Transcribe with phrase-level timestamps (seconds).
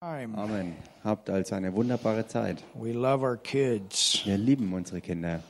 [0.00, 0.76] Amen.
[1.02, 2.62] Habt also eine wunderbare Zeit.
[2.74, 4.22] We love our kids.
[4.24, 5.42] Wir lieben unsere Kinder.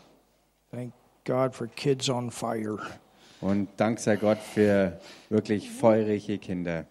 [0.71, 0.95] Thank
[1.27, 2.79] God for kids on fire.
[3.43, 4.99] Und Dank sei Gott für
[5.29, 6.87] wirklich feurige Kinder.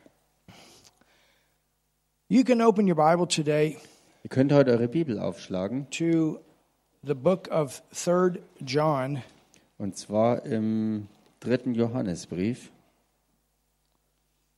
[2.29, 3.77] You can open your Bible today
[4.23, 5.89] Ihr könnt heute eure Bibel aufschlagen.
[5.89, 6.39] to
[7.03, 9.23] the book of 3rd John,
[9.79, 11.07] Und zwar im
[11.39, 12.69] dritten Johannesbrief.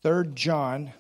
[0.04, 0.94] 3rd John,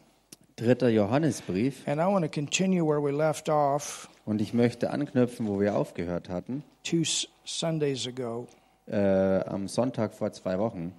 [0.59, 1.87] Dritter Johannesbrief.
[1.87, 5.75] and I want to continue where we left off Und ich möchte anknüpfen, wo wir
[5.77, 6.63] aufgehört hatten.
[6.83, 7.03] two
[7.45, 8.47] Sundays ago,
[8.87, 8.95] Äh,
[9.45, 10.93] am Sonntag vor zwei Wochen.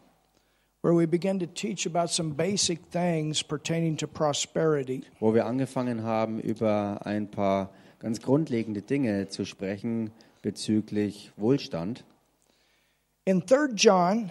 [0.82, 5.02] where we began to teach about some basic things pertaining to prosperity.
[5.18, 12.04] wo wir angefangen haben, über ein paar ganz grundlegende Dinge zu sprechen bezüglich Wohlstand.
[13.26, 14.30] In 3rd John,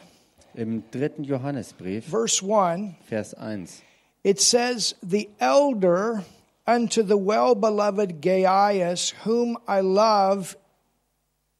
[0.56, 3.84] Im dritten Johannesbrief, verse 1, Vers 1,
[4.24, 6.24] it says, The elder
[6.68, 10.56] unto the well beloved Gaius, whom I love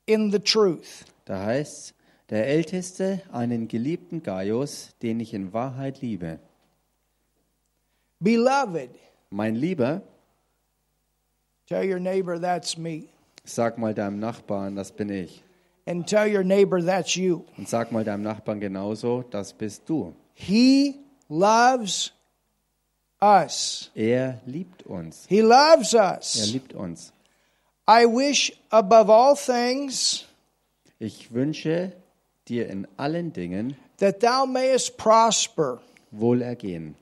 [0.08, 1.06] in the truth.
[1.26, 1.94] da heißt
[2.30, 6.40] der Älteste einen geliebten Gaius, den ich in Wahrheit liebe.
[8.20, 8.90] Beloved,
[9.32, 10.02] Mein Lieber,
[11.68, 13.10] tell your neighbor that's me.
[13.46, 15.44] sag mal deinem Nachbarn, das bin ich.
[15.88, 17.46] And tell your neighbor that's you.
[17.58, 20.14] Und sag mal deinem Nachbarn genauso, das bist du.
[20.34, 21.00] He
[21.30, 22.12] loves
[23.22, 23.92] us.
[23.96, 25.26] Er liebt uns.
[25.28, 26.52] He loves Er us.
[26.52, 27.12] liebt uns.
[27.88, 30.26] I wish above all things
[31.00, 31.94] Ich wünsche
[32.48, 35.80] dir in allen Dingen that thou mayest prosper.
[36.12, 36.96] Wohlergehen.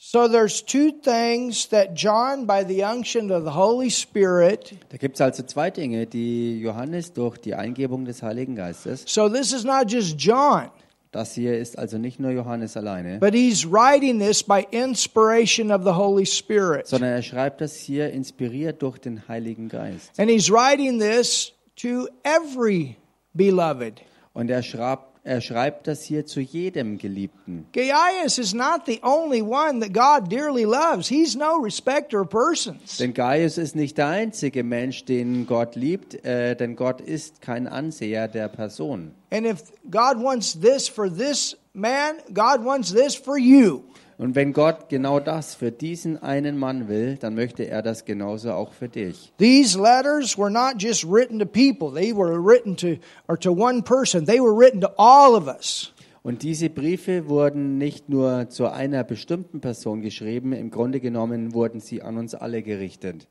[0.00, 5.16] So there's two things that John, by the unction of the Holy Spirit, Da gibt
[5.16, 9.64] es also zwei Dinge, die Johannes durch die Eingebung des Heiligen Geistes, so this is
[9.64, 10.70] not just John,
[11.10, 15.82] das hier ist also nicht nur Johannes alleine, but he's writing this by inspiration of
[15.84, 16.86] the Holy Spirit.
[16.86, 20.18] sondern er schreibt das hier inspiriert durch den Heiligen Geist.
[20.18, 22.96] And he's writing this to every
[23.34, 24.02] beloved.
[24.34, 27.66] Und er schreibt, er schreibt das hier zu jedem Geliebten.
[27.72, 31.06] Gaius is not the only one that God dearly loves.
[31.06, 32.96] He's no respecter of persons.
[32.96, 37.66] Denn Gaius ist nicht der einzige Mensch, den Gott liebt, äh, denn Gott ist kein
[37.66, 39.12] Anseher der Person.
[39.30, 43.82] And if God wants this for this man, God wants this for you.
[44.18, 48.50] Und wenn Gott genau das für diesen einen Mann will, dann möchte er das genauso
[48.50, 49.32] auch für dich.
[49.38, 52.96] These letters were not just written to people, they were written to
[53.28, 54.26] or to one person.
[54.26, 55.92] They were written to all of us.
[56.24, 61.80] Und diese Briefe wurden nicht nur zu einer bestimmten Person geschrieben, im Grunde genommen wurden
[61.80, 63.28] sie an uns alle gerichtet.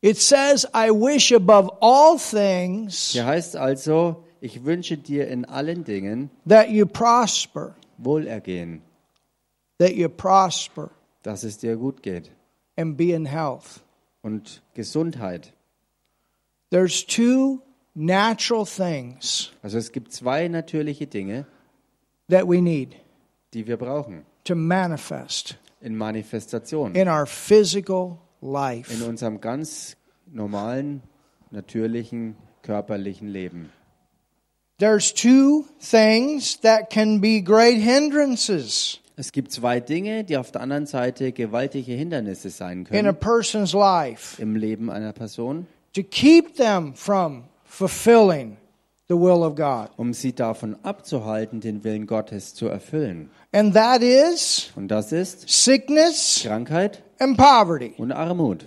[0.00, 5.84] It says, I wish above all things Hier heißt also, ich wünsche dir in allen
[5.84, 8.82] Dingen that you prosper, Wohlergehen,
[9.82, 10.90] that you prosper
[11.22, 12.30] dass es dir gut geht
[12.76, 13.82] and be in health.
[14.22, 15.52] und Gesundheit.
[16.70, 17.60] There's two
[17.94, 21.46] natural things Also es gibt zwei natürliche Dinge,
[22.28, 22.96] that we need
[23.52, 29.04] die wir brauchen to manifest in Manifestation, in our physical in life.
[29.04, 31.02] unserem ganz normalen,
[31.50, 33.70] natürlichen, körperlichen Leben.
[34.78, 40.62] There's two things that can be great hindrances Es gibt zwei Dinge, die auf der
[40.62, 46.02] anderen Seite gewaltige Hindernisse sein in a können person's life im Leben einer Person, to
[46.02, 48.56] keep them from fulfilling
[49.08, 49.90] the will of God.
[49.96, 53.30] um sie davon abzuhalten, den Willen Gottes zu erfüllen.
[53.52, 57.92] And that is Und das ist sickness Krankheit and poverty.
[57.98, 58.66] und Armut.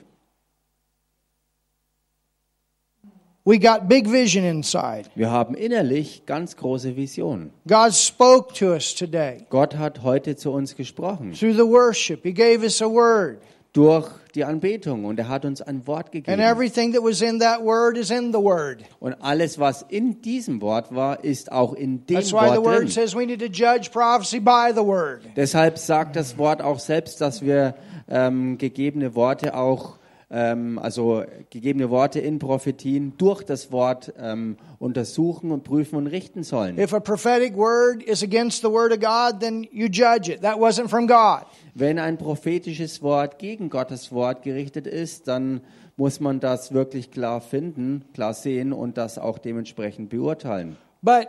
[3.48, 5.04] We got big vision inside.
[5.14, 7.52] Wir haben innerlich ganz große Visionen.
[7.68, 12.24] God spoke to us today Gott hat heute zu uns gesprochen through the worship.
[12.24, 13.38] He gave us a word.
[13.74, 16.40] durch die Anbetung und er hat uns ein Wort And gegeben.
[16.40, 18.80] everything that was in that word is in the word.
[19.00, 22.66] Und alles, was in diesem Wort war, ist auch in dem That's why the Wort
[22.66, 22.88] word drin.
[22.90, 25.22] says we need to judge prophecy by the word.
[25.36, 27.76] Deshalb sagt das Wort auch selbst, dass wir
[28.10, 29.98] ähm, gegebene Worte auch,
[30.30, 36.44] ähm, also gegebene Worte in Prophetien durch das Wort ähm, untersuchen und prüfen und richten
[36.44, 36.80] sollen.
[36.80, 40.42] If a prophetic word is against the word of God, then you judge it.
[40.42, 41.46] That wasn't from God.
[41.74, 45.62] Wenn ein prophetisches Wort gegen Gottes Wort gerichtet ist, dann
[45.98, 50.78] muss man das wirklich klar finden, klar sehen und das auch dementsprechend beurteilen.
[51.02, 51.28] But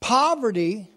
[0.00, 0.88] poverty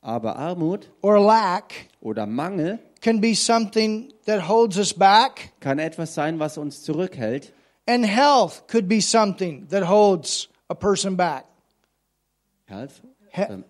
[0.00, 1.72] Aber Armut or lack
[2.02, 7.52] oder Mangel can be something that holds us back, kann etwas sein, was uns zurückhält.
[7.86, 11.44] and health could be something that holds a person back.
[12.66, 13.02] Health?
[13.30, 13.64] He- Ähm,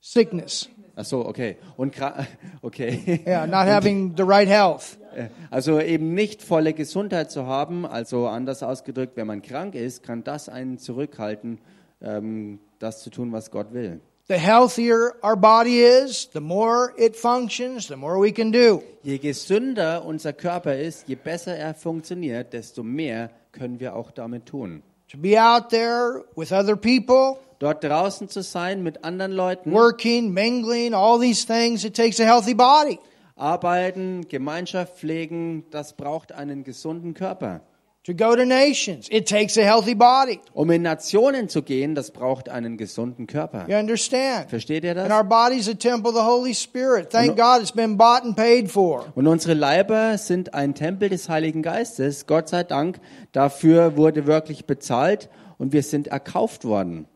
[0.00, 0.68] sickness.
[0.98, 1.56] Ach so, okay.
[1.76, 1.94] Und
[2.62, 3.22] okay.
[3.26, 4.96] Yeah, not having the right health.
[5.14, 10.02] Äh, Also eben nicht volle Gesundheit zu haben, also anders ausgedrückt, wenn man krank ist,
[10.02, 11.58] kann das einen zurückhalten,
[12.00, 14.00] ähm, das zu tun, was Gott will.
[14.28, 18.82] The healthier our body is, the more it functions, the more we can do.
[19.04, 24.46] Je gesünder unser Körper ist, je besser er funktioniert, desto mehr können wir auch damit
[24.46, 24.82] tun.
[25.12, 30.32] To be out there with other people, Dort draußen zu sein mit anderen Leuten, working,
[30.32, 32.98] mingling, all these things, it takes a healthy body.
[33.36, 37.60] arbeiten, Gemeinschaft pflegen, das braucht einen gesunden Körper.
[38.06, 40.38] To go to nations, it takes a healthy body.
[40.54, 43.66] Um in Nationen zu gehen, das braucht einen gesunden Körper.
[43.68, 44.48] You understand?
[44.48, 45.10] Versteht ihr And das?
[45.10, 47.10] our body's a temple of the Holy Spirit.
[47.10, 49.06] Thank God it's been bought and paid for.
[49.16, 52.28] Und unsere Leiber sind ein Tempel des Heiligen Geistes.
[52.28, 53.00] Gott sei Dank,
[53.32, 55.28] dafür wurde wirklich bezahlt
[55.58, 57.08] und wir sind erkauft worden.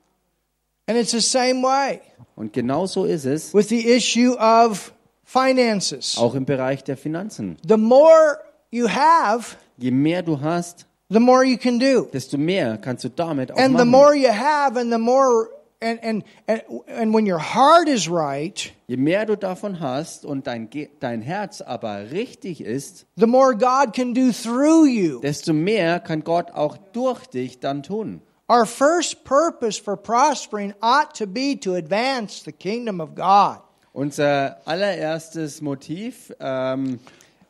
[0.88, 2.00] And it's the same way
[2.34, 6.18] Und genau so ist es with the issue of finances.
[6.18, 7.58] auch im Bereich der Finanzen.
[7.64, 8.38] The more
[8.70, 12.08] you have, Je mehr du hast, the more you can do.
[12.12, 13.90] desto mehr kannst du damit auch And the machen.
[13.90, 15.48] more you have and the more
[15.82, 20.46] and and and, and when your heart is right, Je mehr du davon hast und
[20.46, 20.68] dein,
[21.00, 25.20] dein Herz aber richtig ist, the more God can do through you.
[25.20, 28.20] desto mehr kann Gott auch durch dich dann tun.
[28.48, 33.60] Our first purpose for prospering ought to be to advance the kingdom of God.
[33.92, 36.98] Unser allererstes Motiv, ähm,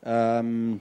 [0.05, 0.79] ähm,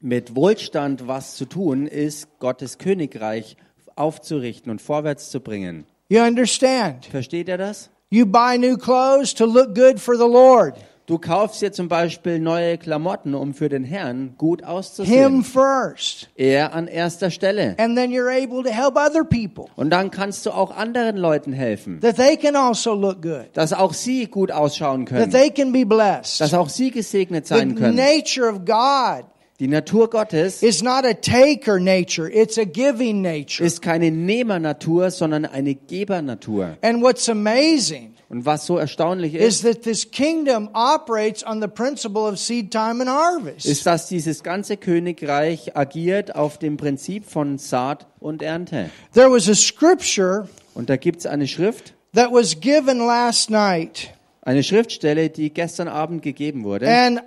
[0.00, 3.56] mit Wohlstand was zu tun, ist, Gottes Königreich
[3.96, 5.84] aufzurichten und vorwärts zu bringen.
[6.08, 7.06] You understand?
[7.06, 7.90] Versteht ihr das?
[8.08, 10.74] You buy new clothes to look good for the Lord.
[11.06, 15.42] Du kaufst dir zum Beispiel neue Klamotten, um für den Herrn gut Him auszusehen.
[15.44, 16.28] first.
[16.36, 17.74] Er an erster Stelle.
[17.78, 21.52] And then you're able to help other people Und dann kannst du auch anderen Leuten
[21.52, 25.50] helfen, that they can also look good, dass auch sie gut ausschauen that können, they
[25.50, 26.40] can be blessed.
[26.40, 27.96] dass auch sie gesegnet The sein können.
[27.96, 29.24] nature of God
[29.60, 33.62] Die Natur Gottes is not a taker nature, it's a giving nature.
[33.62, 36.78] ist keine Nehmernatur, sondern eine Gebernatur.
[36.80, 41.68] And what's amazing Und was so erstaunlich is ist, that this kingdom operates on the
[41.68, 43.66] principle of seed time and harvest.
[43.66, 48.88] ist, dass dieses ganze Königreich agiert auf dem Prinzip von Saat und Ernte.
[49.12, 54.14] There was a scripture Und da gibt es eine Schrift, that was given last night,
[54.40, 56.88] eine Schriftstelle, die gestern Abend gegeben wurde.
[56.88, 57.20] and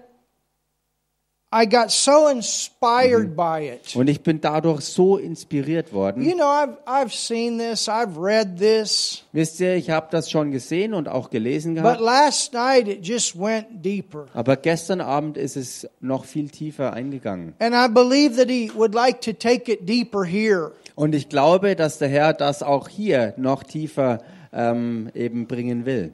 [1.55, 3.95] I got so inspired by it.
[3.95, 6.23] Und ich bin dadurch so inspiriert You worden.
[6.35, 10.93] know, I've, I've seen this, I've read this, Wisst ihr, ich habe das schon gesehen
[10.93, 12.01] und auch gelesen but gehabt.
[12.01, 14.25] last night it just went deeper.
[14.33, 17.53] Aber gestern Abend ist es noch viel tiefer eingegangen.
[17.59, 20.71] And I believe that he would like to take it deeper here.
[20.95, 24.19] Und ich glaube, dass der Herr das auch hier noch tiefer
[24.51, 26.13] ähm, eben bringen will.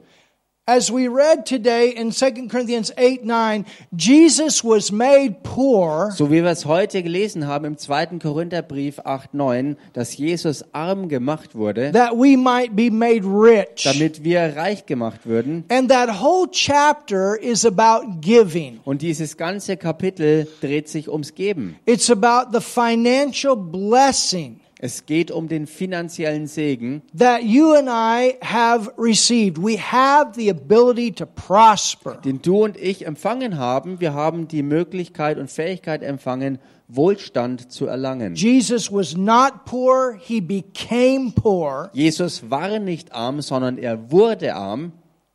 [0.72, 6.44] As we read today in 2 Corinthians 8 9, Jesus was made poor So wie
[6.44, 8.20] wir es heute gelesen haben im 2.
[8.22, 13.82] Korintherbrief 8, 9, dass Jesus arm gemacht wurde, that we might be made rich.
[13.82, 15.64] damit wir reich gemacht würden.
[15.70, 18.78] And that whole chapter is about giving.
[18.84, 21.80] Und dieses ganze Kapitel dreht sich ums Geben.
[21.84, 28.36] It's about the financial blessing Es geht um den finanziellen Segen, that you and I
[28.42, 29.58] have received.
[29.58, 32.18] We have the ability to prosper.
[32.24, 34.00] den du und ich empfangen haben.
[34.00, 38.34] Wir haben die Möglichkeit und Fähigkeit empfangen, Wohlstand zu erlangen.
[38.34, 44.92] Jesus was not poor, he became poor Jesus war nicht arm, sondern er wurde arm,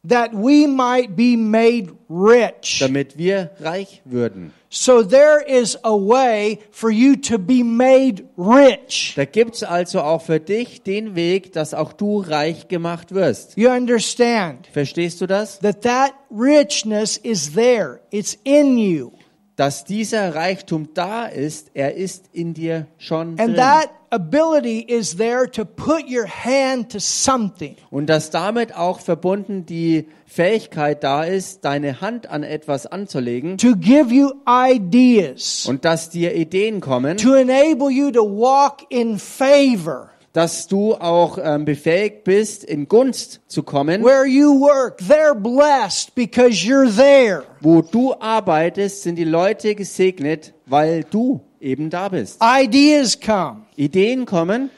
[0.07, 2.79] that we might be made rich.
[2.79, 4.51] damit wir reich würden.
[4.77, 9.13] So there is a way for you to be made rich.
[9.15, 13.55] Da gibt's also auch für dich den Weg, dass auch du reich gemacht wirst.
[13.55, 15.59] You understand Verstehst du das?
[15.59, 18.01] that that richness is there.
[18.11, 19.13] It's in you.
[19.55, 23.55] Dass dieser Reichtum da ist, er ist in dir schon And drin.
[23.55, 27.75] that ability is there to put your hand to something.
[27.89, 33.75] Und dass damit auch verbunden die Fähigkeit da ist, deine Hand an etwas anzulegen to
[33.77, 40.09] give you ideas, und dass dir Ideen kommen, to enable you to walk in favor.
[40.35, 46.13] Dass du auch ähm, befähigt bist, in Gunst zu kommen, Where you work, they're blessed
[46.13, 47.43] because you're there.
[47.61, 52.41] wo du arbeitest, sind die Leute gesegnet, weil du eben da bist.
[52.43, 54.69] Ideas come Ideen kommen,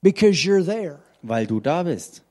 [0.00, 1.00] because you're there.
[1.22, 2.22] weil du da bist.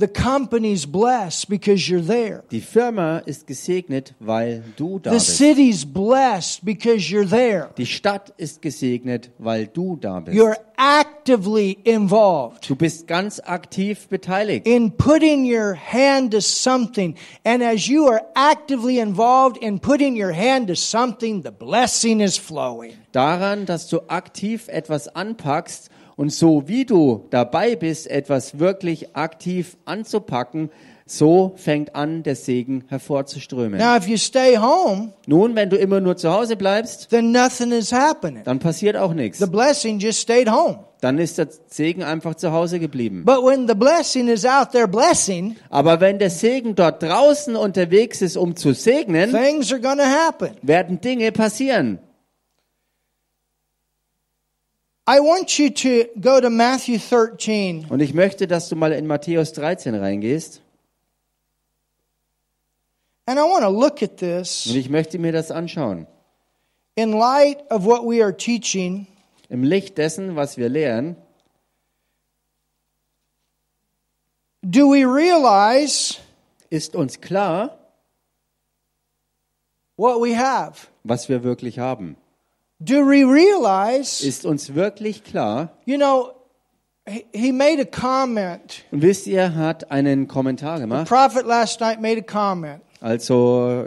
[0.00, 2.44] The company's blessed because you're there.
[2.52, 5.36] Die Firma ist gesegnet, weil du da The bist.
[5.38, 7.70] city's blessed because you're there.
[7.76, 10.36] Die Stadt ist gesegnet, weil du da bist.
[10.38, 14.68] You're actively involved Du bist ganz aktiv beteiligt.
[14.68, 17.16] in putting your hand to something.
[17.44, 22.38] And as you are actively involved in putting your hand to something, the blessing is
[22.38, 22.92] flowing.
[23.10, 29.76] Daran, dass du aktiv etwas anpackst und so wie du dabei bist, etwas wirklich aktiv
[29.84, 30.68] anzupacken,
[31.06, 33.78] so fängt an, der Segen hervorzuströmen.
[33.78, 37.70] Now, if you stay home, Nun, wenn du immer nur zu Hause bleibst, then nothing
[37.70, 38.42] is happening.
[38.44, 39.38] dann passiert auch nichts.
[39.38, 40.80] The blessing just stayed home.
[41.00, 43.22] Dann ist der Segen einfach zu Hause geblieben.
[43.24, 48.20] But when the blessing is out there blessing, Aber wenn der Segen dort draußen unterwegs
[48.22, 50.50] ist, um zu segnen, things are to happen.
[50.62, 52.00] werden Dinge passieren.
[54.97, 54.97] I want you
[55.74, 60.60] to go to Matthew 13 Und ich möchte, dass du mal in Matthäus 13 reingehst.
[63.26, 66.06] and I want to look at Und ich möchte mir das anschauen.
[66.94, 69.06] in light of what we are teaching
[69.50, 71.16] Im Licht dessen, was wir lehren,
[74.62, 76.16] Do we realize
[76.68, 77.78] ist uns klar,
[79.96, 80.88] what we have?
[81.04, 82.16] was wir wirklich haben.
[82.80, 85.70] Do we realize, Ist uns wirklich klar.
[85.84, 86.30] you know,
[87.32, 88.84] he, made a comment.
[88.92, 91.08] Und wisst ihr, hat einen Kommentar The gemacht.
[91.08, 93.86] prophet last night made a comment Also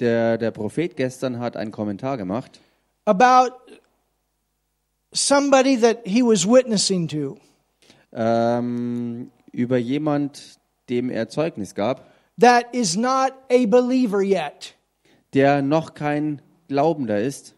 [0.00, 2.60] der, der Prophet gestern hat einen Kommentar gemacht
[3.06, 3.52] about
[5.12, 7.36] somebody that he was witnessing to
[8.12, 10.58] ähm, über jemand,
[10.88, 12.06] dem er Zeugnis gab,
[12.38, 14.74] that is not a believer yet.
[15.34, 17.54] der noch kein Glaubender ist.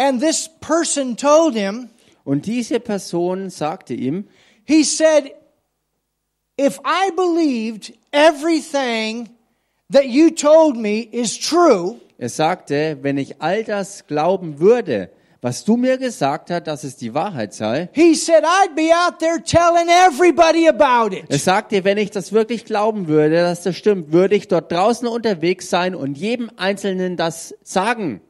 [0.00, 1.90] And this person told him,
[2.24, 4.28] Und diese Person sagte ihm,
[4.64, 5.30] he said,
[6.58, 9.28] if I believed everything
[9.90, 15.10] that you told me is true, er sagte, wenn ich all das glauben würde,
[15.42, 19.18] was du mir gesagt hast, dass es die Wahrheit sei, he said, I'd be out
[19.18, 21.40] there telling everybody about er it.
[21.42, 25.68] sagte, wenn ich das wirklich glauben würde, dass das stimmt, würde ich dort draußen unterwegs
[25.68, 28.22] sein und jedem Einzelnen das sagen.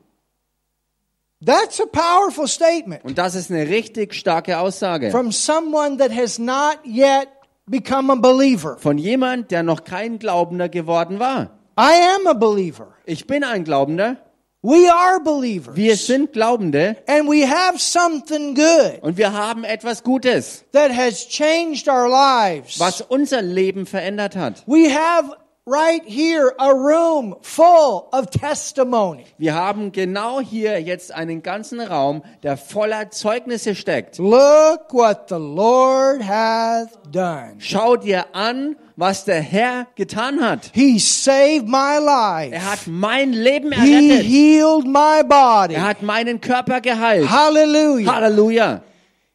[1.45, 5.11] That's a powerful statement Und das ist eine richtig starke Aussage.
[5.11, 7.29] from someone that has not yet
[7.67, 8.77] become a believer.
[8.79, 11.51] Von jemand, der noch kein Glaubender geworden war.
[11.79, 12.89] I am a believer.
[13.07, 14.19] Ich bin ein Glaubender.
[14.63, 15.75] We are believers.
[15.75, 16.97] Wir sind Glaubende.
[17.07, 22.79] And we have something good Und wir haben etwas Gutes, that has changed our lives.
[22.79, 24.63] was unser Leben verändert hat.
[24.67, 25.35] We have
[25.71, 29.25] right here a room full of testimony.
[29.39, 34.19] Wir haben genau hier jetzt einen ganzen Raum, der voller Zeugnisse steckt.
[34.19, 37.55] Look what the Lord hath done.
[37.59, 40.71] Schau dir an, was der Herr getan hat.
[40.75, 42.53] He saved my life.
[42.55, 44.27] Er hat mein Leben He errettet.
[44.27, 45.75] healed my body.
[45.75, 47.31] Er hat meinen Körper geheilt.
[47.31, 48.13] Hallelujah.
[48.15, 48.83] Halleluja.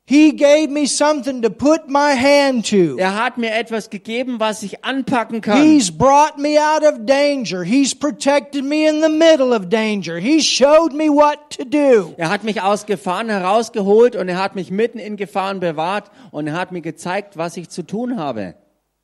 [0.07, 2.95] He gave me something to put my hand to.
[2.99, 5.63] Er hat mir etwas gegeben, was ich anpacken kann.
[5.63, 7.63] He's brought me out of danger.
[7.63, 10.19] He's protected me in the middle of danger.
[10.19, 12.13] He showed me what to do.
[12.17, 16.45] Er hat mich aus Gefahren herausgeholt und er hat mich mitten in Gefahren bewahrt und
[16.45, 18.53] er hat mir gezeigt, was ich zu tun habe.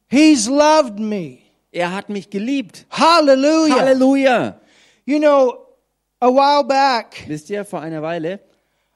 [0.07, 1.39] He's loved me.
[1.71, 2.85] Er hat mich geliebt.
[2.91, 3.79] Hallelujah.
[3.79, 4.55] Halleluja.
[5.05, 5.65] You know,
[6.19, 8.39] a while back, Wisst ihr, vor einer Weile,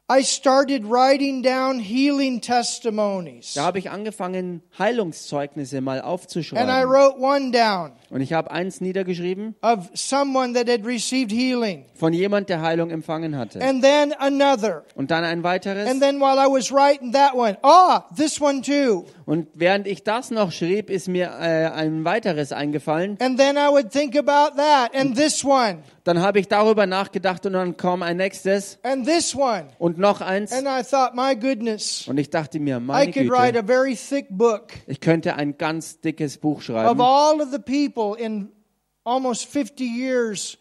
[0.08, 3.56] I started writing down healing testimonies.
[3.56, 6.70] da habe ich angefangen, Heilungszeugnisse mal And I aufzuschreiben.
[6.90, 11.86] wrote one down Und ich habe eins niedergeschrieben of someone that had received healing.
[11.96, 13.62] von jemand, der Heilung empfangen hatte.
[13.62, 14.84] And then another.
[14.96, 15.90] Und dann ein weiteres.
[15.90, 19.06] And then while I was writing that one, ah, this one too.
[19.26, 23.18] Und während ich das noch schrieb, ist mir äh, ein weiteres eingefallen.
[23.20, 27.48] And then I would think about that and this one Dann habe ich darüber nachgedacht
[27.48, 29.66] und dann kam ein nächstes and this one.
[29.80, 30.52] und noch eins.
[30.52, 33.66] And I thought, my goodness, Und ich dachte mir, I meine could write Güte, a
[33.66, 37.02] very thick book ich könnte ein ganz dickes Buch of schreiben.
[37.02, 38.50] all of the people in
[39.06, 40.58] almost 50 years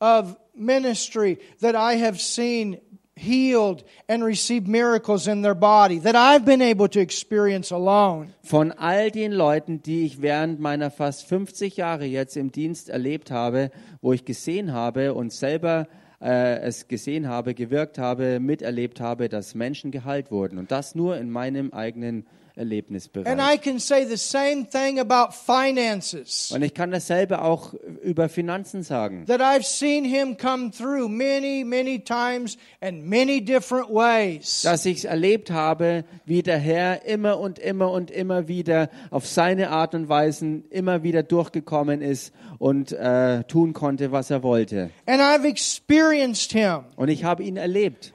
[0.00, 2.80] of ministry that I have seen
[3.18, 8.32] healed and received miracles in their body that I've been able to experience alone.
[8.42, 13.30] Von all den Leuten, die ich während meiner fast 50 Jahre jetzt im Dienst erlebt
[13.30, 15.88] habe, wo ich gesehen habe und selber
[16.20, 20.58] äh, es gesehen habe, gewirkt habe, miterlebt habe, dass Menschen geheilt wurden.
[20.58, 22.26] Und das nur in meinem eigenen
[22.58, 23.38] Erlebnisbereich.
[23.38, 26.50] I can say the same thing about finances.
[26.52, 29.24] Und ich kann dasselbe auch über Finanzen sagen.
[29.26, 34.62] That I've seen him come through many, many times and many different ways.
[34.62, 39.26] Dass ich es erlebt habe, wie der Herr immer und immer und immer wieder auf
[39.26, 44.90] seine Art und Weise immer wieder durchgekommen ist und äh, tun konnte, was er wollte.
[45.06, 48.12] And I've experienced him Und ich habe ihn erlebt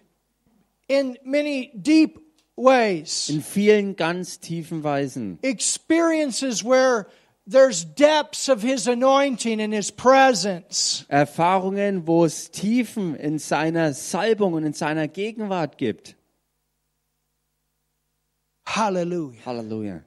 [0.87, 2.22] in many deep
[2.55, 3.29] ways.
[3.29, 5.39] in vielen ganz tiefen Weisen.
[5.41, 7.07] Experiences where
[7.45, 11.05] there's depths of His anointing and His presence.
[11.09, 16.15] Erfahrungen, wo es Tiefen in seiner Salbung und in seiner Gegenwart gibt.
[18.65, 19.45] Hallelujah.
[19.45, 20.03] Halleluja.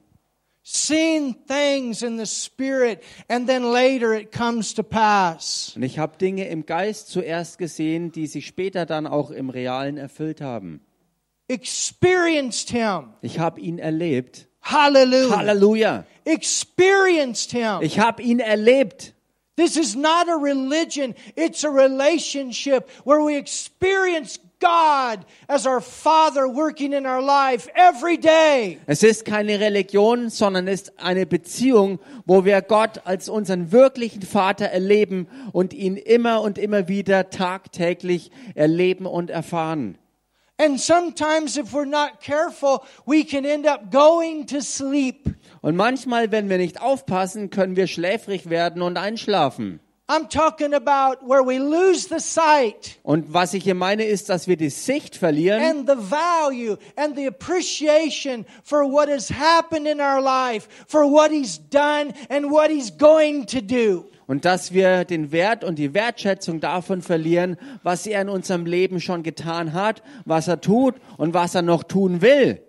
[0.63, 5.71] Seeing things in the Spirit and then later it comes to pass.
[5.77, 9.95] Und ich habe Dinge im Geist zuerst gesehen, die sich später dann auch im Realen
[9.97, 10.81] erfüllt haben.
[11.47, 13.13] Experienced Him.
[13.21, 14.47] Ich habe ihn erlebt.
[14.61, 15.37] Hallelujah.
[15.37, 16.05] Halleluja.
[16.25, 17.79] Experienced Him.
[17.81, 19.13] Ich habe ihn erlebt.
[19.57, 26.47] This is not a religion, it's a relationship where we experience God as our Father
[26.47, 28.77] working in our life every day.
[28.85, 34.21] Es ist keine Religion, sondern es ist eine Beziehung, wo wir Gott als unseren wirklichen
[34.21, 39.97] Vater erleben und ihn immer und immer wieder tagtäglich erleben und erfahren.
[40.59, 45.29] And sometimes, if we're not careful, we can end up going to sleep.
[45.61, 49.79] Und manchmal, wenn wir nicht aufpassen, können wir schläfrig werden und einschlafen.
[50.09, 54.47] I'm talking about where we lose the sight Und was ich hier meine, ist, dass
[54.47, 59.99] wir die Sicht verlieren and the value and the appreciation for what has happened in
[59.99, 64.05] our life, for what He's done and what He's going to do.
[64.27, 68.99] Und dass wir den Wert und die Wertschätzung davon verlieren, was er in unserem Leben
[68.99, 72.61] schon getan hat, was er tut und was er noch tun will.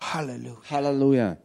[0.00, 0.58] Hallelujah.
[0.70, 1.43] Halleluja.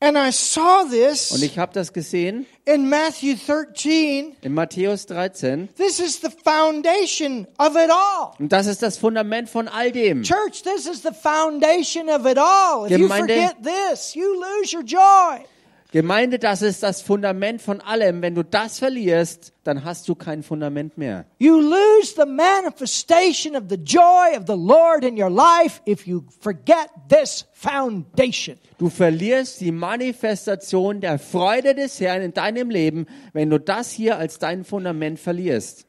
[0.00, 4.36] And I saw this Und ich habe das gesehen in Matthew 13.
[4.42, 5.68] in Matthäus 13.
[5.76, 8.32] This is the foundation of it all.
[8.38, 10.22] Und das ist das Fundament von all dem.
[10.22, 12.86] Church, this is the foundation of it all.
[12.86, 13.56] If you Gemeinde- forget
[13.90, 15.44] this, you lose your joy.
[15.90, 18.20] Gemeinde, das ist das Fundament von allem.
[18.20, 21.24] Wenn du das verlierst, dann hast du kein Fundament mehr.
[21.38, 26.24] You lose the manifestation of the joy of the Lord in your life if you
[26.40, 28.58] forget this foundation.
[28.76, 34.18] Du verlierst die Manifestation der Freude des Herrn in deinem Leben, wenn du das hier
[34.18, 35.86] als dein Fundament verlierst.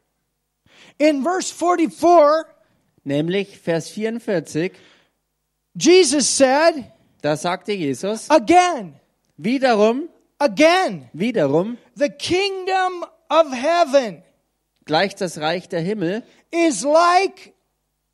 [0.97, 2.55] In verse 44,
[3.03, 4.71] Nämlich Vers 44,
[5.73, 6.85] Jesus said,
[7.21, 8.93] da sagte Jesus, again,
[9.39, 14.23] wiederum, again, wiederum, the kingdom of heaven
[14.89, 17.53] gleich das Reich der Himmel, is like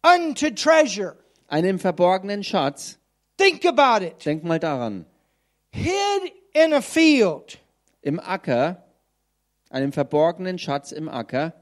[0.03, 1.15] unto treasure.
[1.47, 2.97] einem verborgenen Schatz.
[3.37, 4.25] Think about it.
[4.25, 5.05] Denk mal daran.
[5.71, 7.57] Hid in a field.
[8.01, 8.83] Im Acker,
[9.69, 11.53] einem verborgenen Schatz im Acker.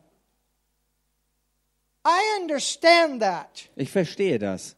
[2.05, 3.69] I understand that.
[3.75, 4.75] Ich verstehe das.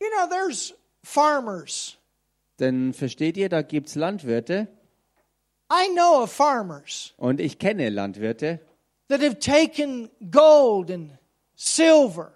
[0.00, 1.96] You know, there's farmers.
[2.60, 4.68] Denn versteht ihr, da gibt's Landwirte?
[5.72, 8.60] I know of farmers und ich kenne Landwirte,
[9.08, 11.12] that have taken gold and
[11.54, 12.32] silver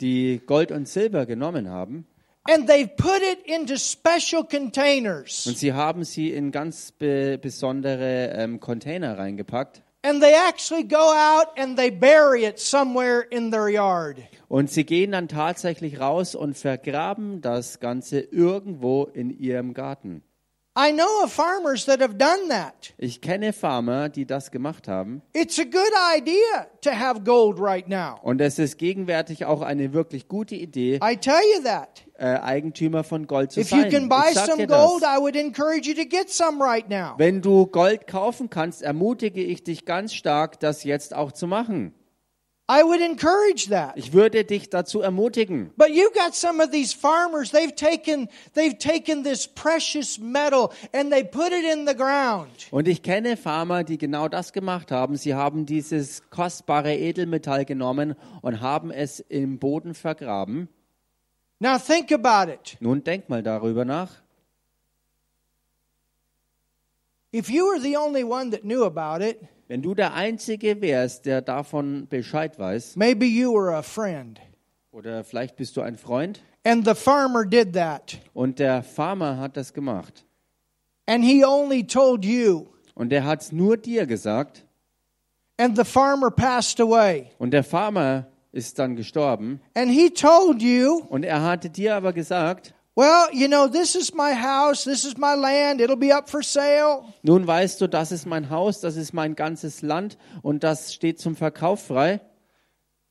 [0.00, 2.06] die Gold und Silber genommen haben.
[2.50, 5.46] and they've put it into special containers.
[5.46, 11.12] Und sie haben sie in ganz be besondere ähm, Container reingepackt and they actually go
[11.12, 14.18] out and they bury it somewhere in their yard.
[14.48, 20.22] und sie gehen dann tatsächlich raus und vergraben das Ganze irgendwo in ihrem Garten.
[20.76, 22.94] I know of farmers that have done that.
[22.98, 27.88] Ich kenne Farmer, die das gemacht haben It's a good idea to have gold right
[27.88, 28.16] now.
[28.22, 32.04] und es ist gegenwärtig auch eine wirklich gute Idee, I tell you that.
[32.16, 33.90] äh, Eigentümer von Gold zu If you sein.
[33.90, 34.86] can buy Ich sag some dir das.
[34.88, 37.14] gold, I would encourage you to get some right now.
[37.18, 41.92] Wenn du Gold kaufen kannst, ermutige ich dich ganz stark, das jetzt auch zu machen.
[42.70, 43.96] I would encourage that.
[43.96, 45.70] Ich würde dich dazu ermutigen.
[45.78, 51.10] But you got some of these farmers, they've taken they've taken this precious metal and
[51.10, 52.50] they put it in the ground.
[52.70, 55.16] Und ich kenne Farmer, die genau das gemacht haben.
[55.16, 60.68] Sie haben dieses kostbare Edelmetall genommen und haben es im Boden vergraben.
[61.60, 62.76] Now think about it.
[62.80, 64.10] Nun denk mal darüber nach.
[67.32, 71.26] If you were the only one that knew about it, Wenn du der Einzige wärst,
[71.26, 74.40] der davon Bescheid weiß, maybe you were a friend.
[74.90, 78.18] oder vielleicht bist du ein Freund, And the farmer did that.
[78.34, 80.24] und der Farmer hat das gemacht.
[81.06, 82.66] And he only told you.
[82.94, 84.64] Und der hat es nur dir gesagt.
[85.58, 87.30] And the farmer passed away.
[87.38, 89.60] Und der Farmer ist dann gestorben.
[89.74, 94.12] And he told you, Und er hatte dir aber gesagt, well, you know, this is
[94.12, 97.04] my house, this is my land, it'll be up for sale.
[97.22, 101.20] nun weißt du, das ist mein Haus, das ist mein ganzes Land und das steht
[101.20, 102.20] zum Verkauf frei.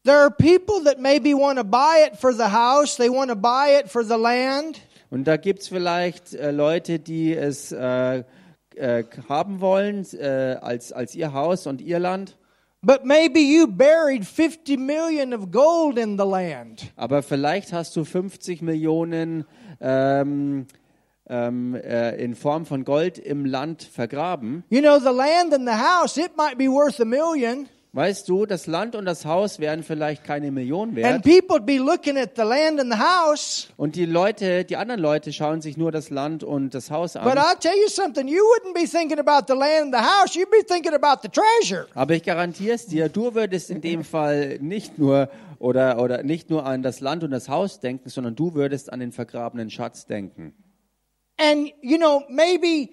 [0.03, 3.35] There are people that maybe want to buy it for the house, they want to
[3.37, 4.81] buy it for the land.
[5.09, 8.23] Und da gibt's vielleicht äh, Leute, die es äh,
[8.75, 12.35] äh, haben wollen äh, als, als ihr Haus und ihr Land.
[12.81, 16.91] But maybe you buried 50 million of gold in the land.
[16.95, 19.45] Aber vielleicht hast du 50 Millionen
[19.81, 20.67] ähm,
[21.27, 24.63] ähm, äh, in Form von Gold im Land vergraben.
[24.69, 27.67] You know, the land and the house, it might be worth a million.
[27.97, 31.25] Weißt du, das Land und das Haus wären vielleicht keine Million And wert.
[31.25, 33.69] people'd be looking at the land and the house.
[33.75, 37.23] Und die Leute, die anderen Leute schauen sich nur das Land und das Haus But
[37.23, 37.39] an.
[37.39, 40.51] I'll tell you something, you wouldn't be thinking about the land and the house, you'd
[40.51, 41.87] be thinking about the treasure.
[41.95, 46.51] Aber ich garantiere es dir, du würdest in dem Fall nicht nur oder, oder nicht
[46.51, 50.05] nur an das Land und das Haus denken, sondern du würdest an den vergrabenen Schatz
[50.05, 50.53] denken.
[51.39, 52.89] And, you know, maybe,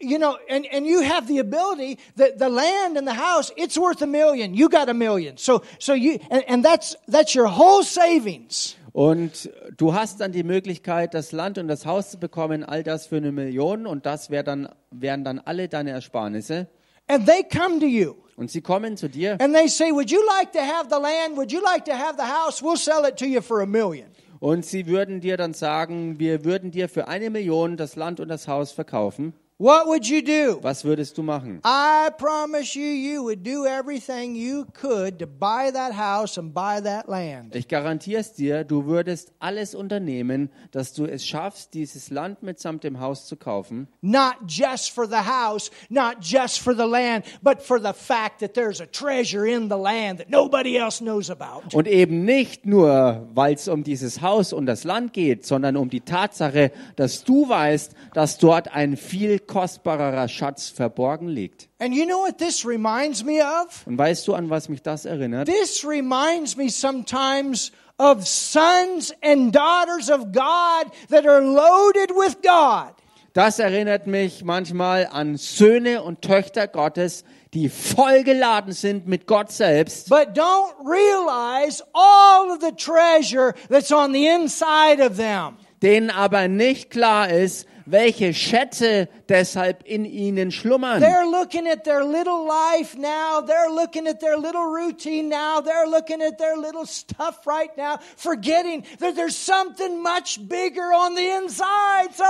[0.00, 3.78] you know, and, and you have the ability that the land and the house, it's
[3.78, 4.54] worth a million.
[4.54, 5.36] You got a million.
[5.36, 8.76] So, so you, and, and that's, that's your whole savings.
[8.92, 13.06] Und du hast dann die Möglichkeit, das Land und das Haus zu bekommen, all das
[13.06, 16.66] für eine Million und das wär dann, wären dann alle deine Ersparnisse.
[17.06, 20.20] And they come to you Und sie kommen zu dir and they say, would you
[20.26, 21.36] like to have the land?
[21.36, 22.62] Would you like to have the house?
[22.62, 24.08] We'll sell it to you for a million.
[24.40, 28.28] und sie würden dir dann sagen, wir würden dir für eine Million das Land und
[28.28, 29.34] das Haus verkaufen.
[29.60, 30.58] What would you do?
[30.62, 31.60] Was würdest du machen?
[31.66, 36.80] I promise you, you would do everything you could to buy that house and buy
[36.82, 37.54] that land.
[37.54, 42.84] Ich garantiere es dir, du würdest alles unternehmen, dass du es schaffst, dieses Land mitsamt
[42.84, 43.86] dem Haus zu kaufen.
[44.00, 48.54] Not just for the house, not just for the land, but for the fact that
[48.54, 51.76] there's a treasure in the land that nobody else knows about.
[51.76, 55.90] Und eben nicht nur, weil es um dieses Haus und das Land geht, sondern um
[55.90, 61.68] die Tatsache, dass du weißt, dass dort ein viel kostbarerer Schatz verborgen liegt.
[61.80, 63.84] And you know what this reminds me of?
[63.86, 65.48] Und weißt du, an was mich das erinnert?
[65.48, 72.94] This reminds me sometimes of sons and daughters of God that are loaded with God.
[73.32, 80.08] Das erinnert mich manchmal an Söhne und Töchter Gottes, die vollgeladen sind mit Gott selbst,
[80.08, 85.56] but don't realize all of the treasure that's on the inside of them.
[85.82, 91.00] denen aber nicht klar ist, welche Schätze deshalb in ihnen schlummern.
[91.00, 93.40] They're looking at their little life now.
[93.40, 95.60] They're looking at their little routine now.
[95.60, 100.02] They're looking at their little stuff right now, forgetting that there's something.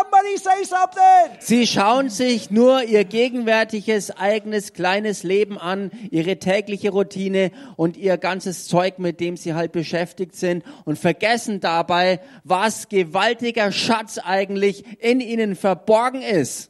[0.01, 1.37] Somebody say something.
[1.41, 8.17] Sie schauen sich nur ihr gegenwärtiges, eigenes, kleines Leben an, ihre tägliche Routine und ihr
[8.17, 14.85] ganzes Zeug, mit dem sie halt beschäftigt sind und vergessen dabei, was gewaltiger Schatz eigentlich
[15.03, 16.70] in ihnen verborgen ist.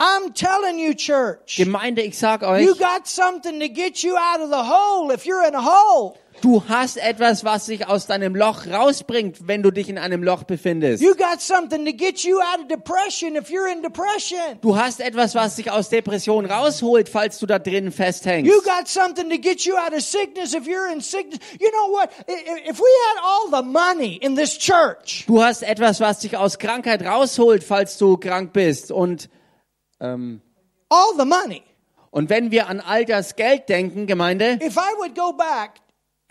[0.00, 4.40] I'm telling you, church, Gemeinde, ich sag euch, you got something to get you out
[4.40, 6.16] of the hole if you're in a hole.
[6.40, 10.42] du hast etwas, was dich aus deinem Loch rausbringt, wenn du dich in einem Loch
[10.42, 11.00] befindest.
[11.04, 14.58] You got something to get you out of depression if you're in depression.
[14.60, 18.50] Du hast etwas, was dich aus Depression rausholt, falls du da drin festhängst.
[18.50, 21.38] You got something to get you out of sickness if you're in sickness.
[21.60, 22.10] You know what?
[22.28, 26.18] I- i- If we had all the money in this church, Du hast etwas, was
[26.20, 28.90] dich aus Krankheit rausholt, falls du krank bist.
[28.90, 29.28] Und,
[30.02, 30.42] ähm,
[30.90, 31.62] all the money,
[32.10, 35.80] und wenn wir an all das Geld denken, Gemeinde, if I would go back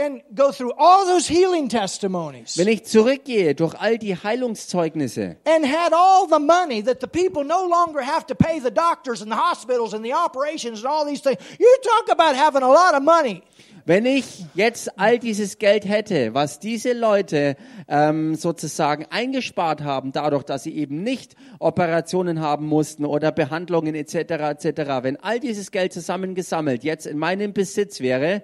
[0.02, 5.66] and go through all those healing testimonies wenn ich zurückgehe durch all die Heilungszeugnisse and
[5.66, 9.32] had all the money that the people no longer have to pay the doctors and
[9.32, 12.96] the hospitals and the operations and all these things, you talk about having a lot
[12.96, 13.44] of money.
[13.84, 17.56] Wenn ich jetzt all dieses Geld hätte, was diese Leute
[17.88, 24.16] ähm, sozusagen eingespart haben, dadurch, dass sie eben nicht Operationen haben mussten oder Behandlungen etc.
[24.16, 24.66] etc.
[25.02, 28.44] Wenn all dieses Geld zusammengesammelt jetzt in meinem Besitz wäre,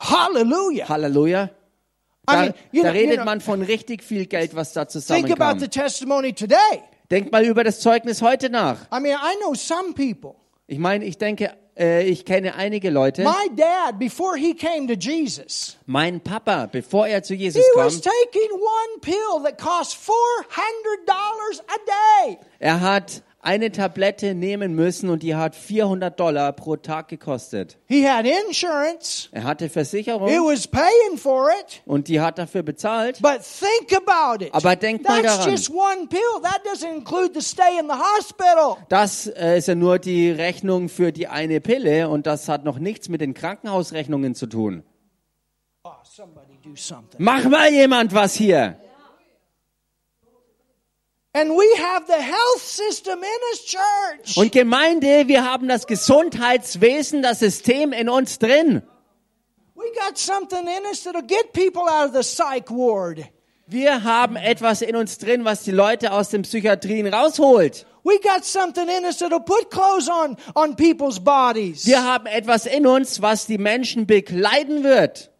[0.00, 0.86] Hallelujah.
[0.88, 1.50] Halleluja,
[2.28, 4.72] I da, mean, you da know- you redet know- man von richtig viel Geld, was
[4.72, 5.40] da Think zusammenkam.
[5.40, 6.82] about the testimony today.
[7.10, 8.78] Denk mal über das Zeugnis heute nach.
[8.92, 10.34] I mean, I know some people.
[10.66, 13.22] Ich meine, ich denke, äh, ich kenne einige Leute.
[13.22, 17.84] My dad, before he came to Jesus, Mein Papa, bevor er zu Jesus he kam,
[17.86, 22.38] was taking one pill that cost $400 a day.
[22.58, 27.78] er hat eine Tablette nehmen müssen und die hat 400 Dollar pro Tag gekostet.
[27.86, 29.28] He had insurance.
[29.30, 31.80] Er hatte Versicherung was paying for it.
[31.86, 33.22] und die hat dafür bezahlt.
[33.22, 34.52] But think about it.
[34.52, 35.50] Aber denk mal That's daran.
[35.52, 36.42] just one pill.
[36.42, 38.78] That doesn't include the stay in the hospital.
[38.88, 42.80] Das äh, ist ja nur die Rechnung für die eine Pille und das hat noch
[42.80, 44.82] nichts mit den Krankenhausrechnungen zu tun.
[45.84, 47.22] Oh, somebody do something.
[47.22, 48.60] Mach mal jemand was hier.
[48.72, 48.88] And we have the health system in
[50.98, 51.25] his church.
[54.36, 58.82] Und Gemeinde, wir haben das Gesundheitswesen, das System in uns drin.
[59.74, 63.26] We got something in us that'll get people out of the psych ward.
[63.66, 67.84] Wir haben etwas in uns drin, was die Leute aus den Psychiatrien rausholt.
[68.02, 71.84] We got something in us that'll put clothes on on people's bodies.
[71.84, 75.30] Wir haben etwas in uns, was die Menschen bekleiden wird.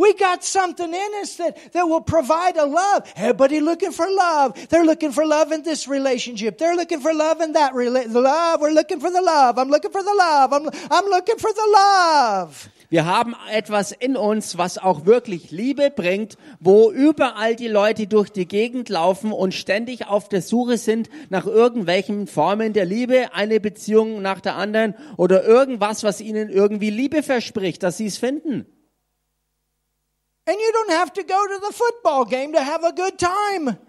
[0.00, 3.12] We got something in us that, that will provide a love.
[3.16, 4.56] Everybody looking for love.
[4.70, 6.56] They're looking for love in this relationship.
[6.56, 8.62] They're looking for love in that rela- love.
[8.62, 9.58] We're looking for the love.
[9.58, 10.54] I'm looking for the love.
[10.54, 12.70] I'm, I'm looking for the love.
[12.88, 18.30] Wir haben etwas in uns, was auch wirklich Liebe bringt, wo überall die Leute durch
[18.30, 23.60] die Gegend laufen und ständig auf der Suche sind nach irgendwelchen Formen der Liebe, eine
[23.60, 28.64] Beziehung nach der anderen oder irgendwas, was ihnen irgendwie Liebe verspricht, dass sie es finden.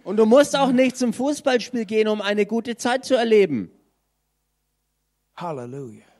[0.03, 3.71] Und du musst auch nicht zum Fußballspiel gehen, um eine gute Zeit zu erleben.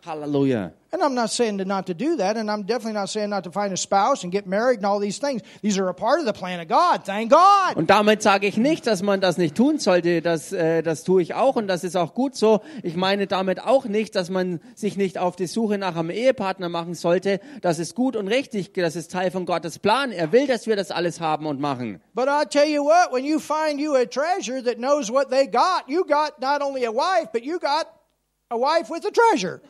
[0.04, 0.72] Hallelujah.
[0.72, 0.74] Halleluja.
[0.94, 3.46] And I'm not saying to not to do that, and I'm definitely not saying not
[3.46, 5.42] to find a spouse and get married and all these things.
[5.62, 7.06] These are a part of the plan of God.
[7.06, 7.78] Thank God.
[7.78, 10.22] Und damit sage ich nicht, dass man das nicht tun sollte.
[10.22, 12.60] Das, äh, das tue ich auch und das ist auch gut so.
[12.84, 16.68] Ich meine damit auch nicht, dass man sich nicht auf die Suche nach einem Ehepartner
[16.68, 17.40] machen sollte.
[17.62, 18.74] Das ist gut und richtig.
[18.74, 20.12] Das ist Teil von Gottes Plan.
[20.12, 22.02] Er will, dass wir das alles haben und machen.
[22.14, 25.48] But I'll tell you what, when you find you a treasure that knows what they
[25.48, 27.88] got, you got not only a wife, but you got
[28.52, 29.62] a wife with a treasure.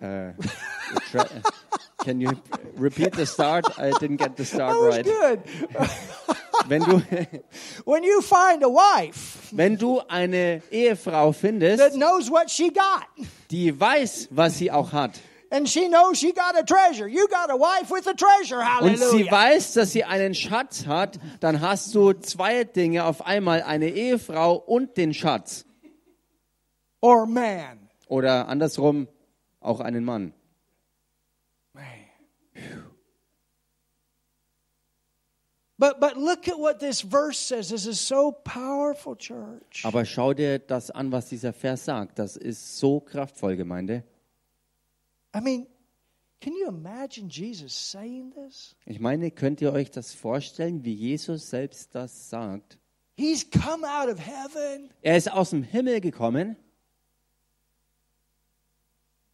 [0.00, 0.32] Äh,
[1.12, 1.28] tra-
[1.98, 2.30] Can you
[2.76, 3.66] repeat the start?
[3.78, 5.04] I didn't get the start That was right.
[5.06, 5.40] good.
[6.66, 7.00] Wenn du,
[7.84, 13.06] when you find a wife wenn du eine Ehefrau that findest, knows what she got,
[13.50, 15.20] die weiß, was sie auch hat.
[15.52, 18.62] and she knows she got a treasure, you got a wife with a treasure.
[18.80, 23.62] und sie weiß, dass sie einen Schatz hat, dann hast du zwei Dinge auf einmal,
[23.62, 25.64] eine Ehefrau und den Schatz.
[27.00, 27.88] Or man.
[28.06, 29.08] Oder andersrum,
[29.60, 30.32] auch einen Mann.
[31.72, 31.84] Man.
[35.80, 37.70] But but look at what this verse says.
[37.70, 39.82] This is so powerful, church.
[39.82, 42.18] Aber schau dir das an, was dieser Vers sagt.
[42.18, 44.04] Das ist so kraftvoll, Gemeinde.
[45.34, 45.66] I mean,
[46.42, 48.74] can you imagine Jesus saying this?
[48.84, 52.76] Ich meine, könnt ihr euch das vorstellen, wie Jesus selbst das sagt?
[53.16, 54.90] He's come out of heaven.
[55.00, 56.56] Er ist aus dem Himmel gekommen.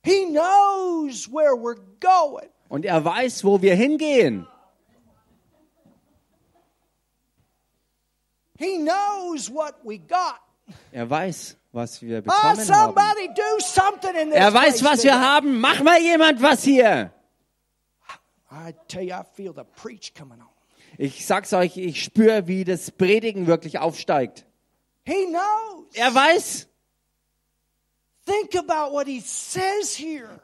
[0.07, 2.49] He knows where we're going.
[2.69, 4.47] Und er weiß, wo wir hingehen.
[8.59, 10.41] He knows what we got.
[10.93, 12.65] Er weiß, was wir Oh, bekommen haben.
[12.65, 15.61] somebody do something in this Er weiß, was wir haben.
[15.61, 17.13] Mach mal jemand was hier.
[18.51, 20.49] I tell you, I feel the preach coming on.
[20.99, 24.47] Ich sag's euch, ich spüre, wie das Predigen wirklich aufsteigt.
[25.05, 25.95] He knows.
[25.95, 26.63] Er weiß.
[26.65, 26.75] Think about what he says
[28.07, 28.16] here.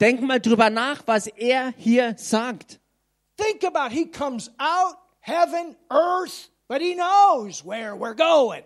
[0.00, 2.80] Denk mal drüber nach, was er hier sagt.
[3.36, 8.62] Think about he comes out, heaven, earth, but he knows where we're going.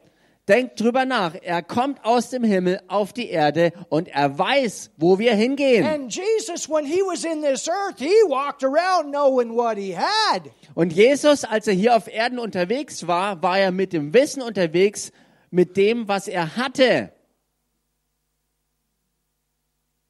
[0.48, 1.34] Denk drüber nach.
[1.42, 5.84] Er kommt aus dem Himmel auf die Erde und er weiß, wo wir hingehen.
[5.84, 10.42] And Jesus, when he was in this earth, he walked around knowing what he had.
[10.74, 15.10] Und Jesus, als er hier auf Erden unterwegs war, war er mit dem Wissen unterwegs,
[15.50, 17.10] mit dem, was er hatte.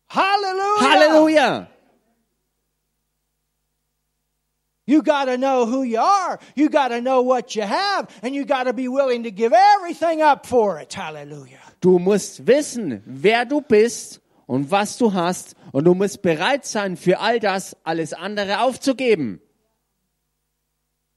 [0.09, 0.81] Hallelujah.
[0.81, 1.69] Halleluja!
[4.87, 6.39] You got to know who you are.
[6.55, 8.09] You got to know what you have.
[8.23, 10.95] And you got to be willing to give everything up for it.
[10.95, 11.59] Hallelujah.
[11.81, 15.57] Du musst wissen, wer du bist und was du hast.
[15.73, 19.41] Und du musst bereit sein, für all das alles andere aufzugeben.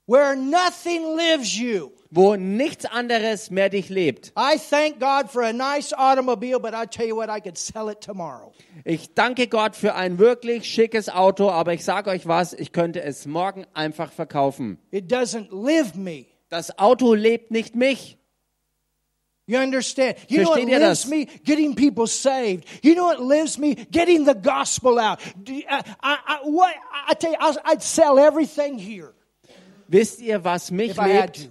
[0.08, 1.92] Where nothing lives you.
[2.12, 4.34] Wo nichts anderes mehr dich lebt.
[4.36, 7.88] I thank God for a nice automobile, but I tell you what, I could sell
[7.90, 8.52] it tomorrow.
[8.84, 13.04] Ich danke Gott für ein wirklich schickes Auto, aber ich sage euch was, ich könnte
[13.04, 14.80] es morgen einfach verkaufen.
[14.90, 16.26] It doesn't live me.
[16.50, 18.18] Das Auto lebt nicht mich.
[19.46, 20.16] You understand?
[20.30, 21.10] You know what Versteht ihr lives das?
[21.10, 21.26] me?
[21.44, 22.66] Getting people saved.
[22.84, 23.76] You know what lives me?
[23.92, 25.20] Getting the gospel out.
[25.48, 26.74] You- I, I, what,
[27.08, 29.14] I tell you, I'd sell everything here
[29.88, 31.50] Wisst ihr, was mich lebt?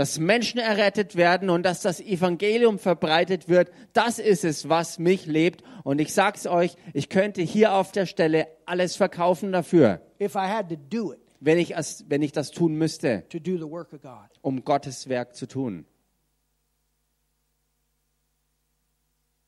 [0.00, 5.26] Dass Menschen errettet werden und dass das Evangelium verbreitet wird, das ist es, was mich
[5.26, 5.62] lebt.
[5.84, 10.48] Und ich sag's euch, ich könnte hier auf der Stelle alles verkaufen dafür, If I
[10.48, 13.70] had to do it wenn ich, es, wenn ich das tun müsste, to do the
[13.70, 14.30] work of God.
[14.40, 15.84] um Gottes Werk zu tun.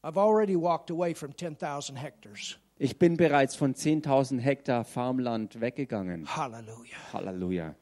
[0.02, 2.58] I've already walked away from 10,000 hectares.
[2.76, 6.26] Ich bin bereits von 10.000 Hektar Farmland weggegangen.
[6.26, 6.98] Hallelujah.
[7.14, 7.74] Halleluja,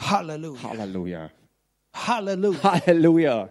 [0.00, 0.68] Hallelujah.
[0.68, 1.30] Halleluja,
[2.06, 2.60] Hallelujah.
[2.62, 3.48] Halleluja.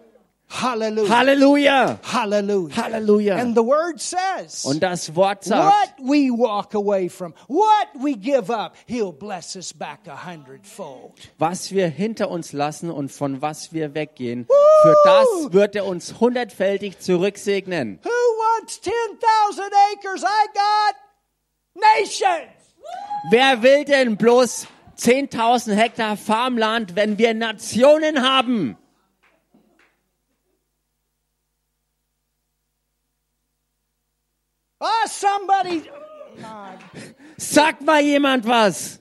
[0.50, 1.10] Hallelujah.
[1.10, 1.98] Halleluja!
[2.02, 2.74] Hallelujah.
[2.74, 3.36] Halleluja!
[3.38, 8.14] And the word says, Und das Wort sagt, what we walk away from, what we
[8.14, 11.12] give up, he'll bless us back a hundredfold.
[11.38, 14.46] was wir hinter uns lassen und von was wir weggehen,
[14.82, 17.98] für das wird er uns hundertfältig zurücksegnen.
[18.02, 20.22] Who wants 10,000 acres?
[20.24, 20.96] I got
[21.74, 22.54] nations.
[23.30, 24.66] Wer will denn bloß
[24.98, 28.76] 10.000 Hektar Farmland, wenn wir Nationen haben?
[34.80, 35.82] Ah, somebody.
[37.36, 39.00] Sag mal jemand was.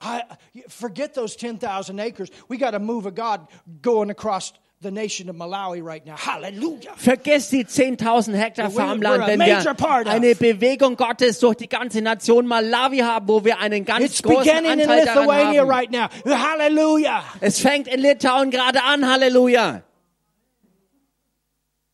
[0.00, 0.22] I,
[0.68, 2.30] forget those 10,000 acres.
[2.48, 3.48] We got a move of God
[3.82, 6.16] going across the nation of Malawi right now.
[6.16, 6.92] Hallelujah.
[6.96, 9.58] Vergesst die 10.000 Hektar Farmland, wenn wir
[10.06, 14.44] eine Bewegung Gottes durch die ganze Nation Malawi haben, wo wir einen ganz It's großen
[14.44, 15.70] beginning in Anteil daran Lithuania haben.
[15.70, 16.08] right now.
[16.24, 17.24] Hallelujah.
[17.40, 19.82] Es fängt in Litauen gerade an, Halleluja.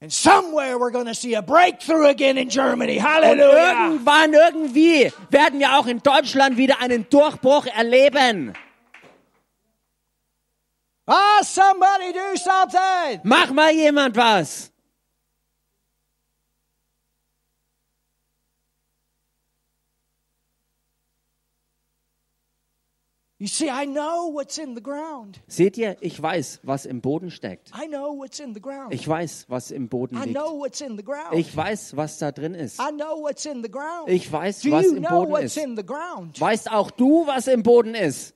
[0.03, 2.99] And somewhere we're going to see a breakthrough again in Germany.
[2.99, 3.87] Und Hallelujah.
[3.87, 8.53] irgendwann, irgendwie werden wir auch in Deutschland wieder einen Durchbruch erleben.
[11.07, 13.21] Ah, somebody do something.
[13.25, 14.71] Mach mal jemand was.
[23.39, 25.41] You see, I know what's in the ground.
[25.49, 27.73] Seht ihr, ich weiß, was im Boden steckt.
[27.77, 28.95] I know what's in the ground.
[28.95, 30.35] Ich weiß, was im Boden I liegt.
[30.37, 31.35] know what's in the ground.
[31.35, 32.79] Ich weiß, was da drin ist.
[32.81, 34.09] I know what's in the ground.
[34.09, 35.59] Ich weiß, Do was you im know Boden what's ist.
[35.59, 36.41] in the ground?
[36.41, 38.34] Weißt auch du, was im Boden ist?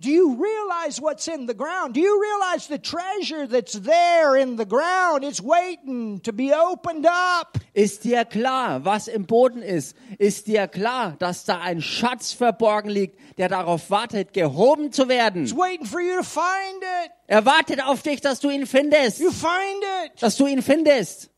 [0.00, 1.92] Do you realize what's in the ground?
[1.92, 5.24] Do you realize the treasure that's there in the ground?
[5.24, 7.58] It's waiting to be opened up.
[7.74, 9.94] Ist dir klar, was im Boden ist?
[10.18, 15.10] Ist dir klar, dass da ein Schatz verborgen liegt, der darauf wartet, gehoben zu It's
[15.10, 15.50] werden?
[15.58, 17.10] waiting for you to find it.
[17.26, 19.20] Er wartet auf dich, dass du ihn findest.
[19.20, 20.22] You find it.
[20.22, 21.28] Dass du ihn findest.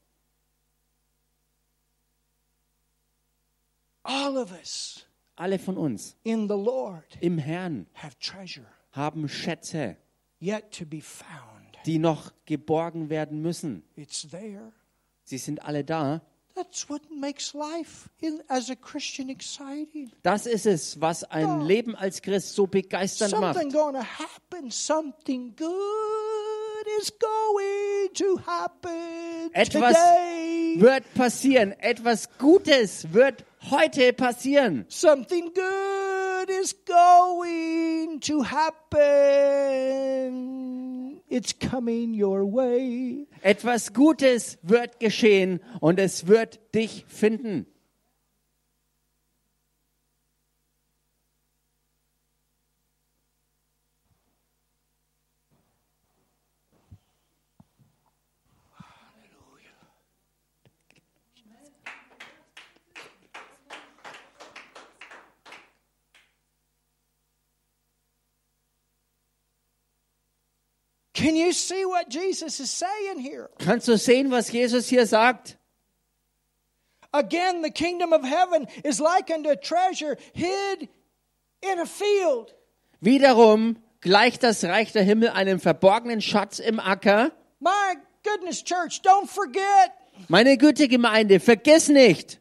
[4.04, 5.04] All of us
[5.36, 9.96] Alle von uns in the Lord im Herrn have treasure haben Schätze,
[10.40, 11.78] yet to be found.
[11.86, 13.82] die noch geborgen werden müssen.
[13.96, 14.72] It's there.
[15.24, 16.20] Sie sind alle da.
[16.54, 20.12] That's what makes life in, as a Christian exciting.
[20.22, 21.62] Das ist es, was ein Ja.
[21.62, 23.54] Leben als Christ so begeisternd macht.
[23.54, 24.70] Something going to happen.
[24.70, 25.70] Something good
[27.00, 30.74] is going to happen Etwas today.
[30.78, 31.72] wird passieren.
[31.80, 34.84] Etwas Gutes wird heute passieren.
[34.88, 39.02] Something good is going to happen.
[41.28, 43.26] It's coming your way.
[43.42, 47.66] Etwas Gutes wird geschehen und es wird dich finden.
[71.22, 73.48] Can you see what Jesus is saying here?
[73.58, 75.56] Kannst du sehen, was Jesus hier sagt?
[77.14, 80.88] Again, the kingdom of heaven is like unto a treasure hid
[81.62, 82.52] in a field.
[83.02, 87.30] Wiederum gleicht das Reich der Himmel einem verborgenen Schatz im Acker.
[87.60, 89.92] My goodness, church, don't forget.
[90.28, 92.38] Meine Güte, Gemeinde, vergiss nicht.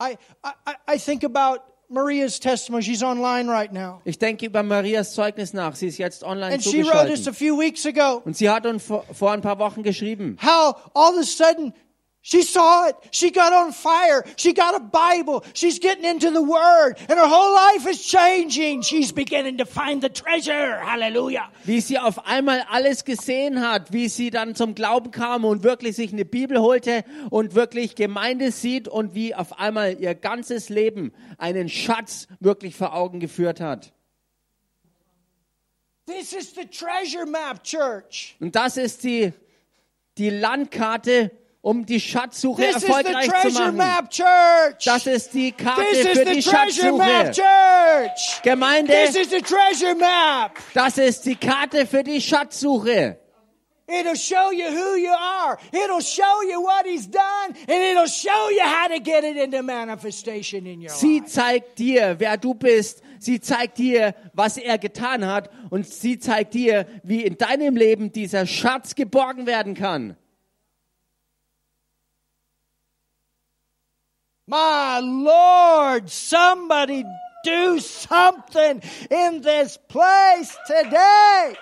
[0.00, 2.82] I, I, I- I think about Maria's testimony.
[2.82, 4.00] She's online right now.
[4.04, 5.76] Ich denke über Marias Zeugnis nach.
[5.76, 8.66] Sie ist jetzt online And she wrote us a few weeks ago Und sie hat
[8.66, 11.72] uns vor, vor ein paar Wochen geschrieben, how all of a sudden
[12.24, 12.96] she saw it.
[13.10, 14.24] She got on fire.
[14.36, 15.44] She got a Bible.
[15.52, 16.94] She's getting into the Word.
[17.08, 18.80] And her whole life is changing.
[18.80, 20.80] She's beginning to find the treasure.
[20.80, 21.50] Hallelujah.
[21.64, 25.96] wie sie auf einmal alles gesehen hat, wie sie dann zum Glauben kam und wirklich
[25.96, 31.12] sich eine Bibel holte und wirklich Gemeinde sieht und wie auf einmal ihr ganzes Leben
[31.36, 33.92] einen Schatz wirklich vor Augen geführt hat.
[36.06, 38.36] This is the treasure map, church.
[38.40, 39.32] Und das ist die,
[40.18, 41.30] die Landkarte,
[41.64, 43.76] um die Schatzsuche This is the erfolgreich zu treasure machen.
[43.76, 44.84] map, church.
[44.84, 47.42] Das ist die Karte This is für the die treasure map, Schatzsuche.
[47.42, 48.42] church.
[48.42, 50.58] Gemeinde, This is the treasure map.
[50.74, 53.18] das ist die Karte für die Schatzsuche.
[53.86, 55.58] It'll show you who you are.
[55.72, 57.54] It'll show you what he's done.
[57.68, 61.30] And it'll show you how to get it into manifestation in your Sie life.
[61.30, 63.02] zeigt dir, wer du bist.
[63.18, 65.50] Sie zeigt dir, was er getan hat.
[65.68, 70.16] Und sie zeigt dir, wie in deinem Leben dieser Schatz geborgen werden kann.
[74.46, 77.04] My Lord, somebody
[77.44, 81.54] do something in this place today.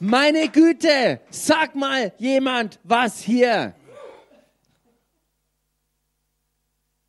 [0.00, 3.74] Meine Güte, sag mal jemand was hier.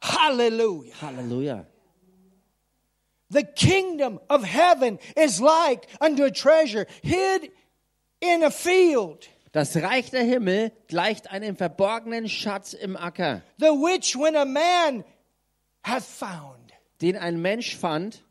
[0.01, 0.93] Hallelujah.
[0.93, 1.65] Halleluja.
[3.29, 7.51] The kingdom of heaven is like unto a treasure hid
[8.21, 14.15] in a field, Das Reich der Himmel gleicht einem verborgenen Schatz im Acker, the which
[14.15, 15.03] when a man
[15.83, 16.71] hath found.
[17.01, 18.23] den ein Mensch fand.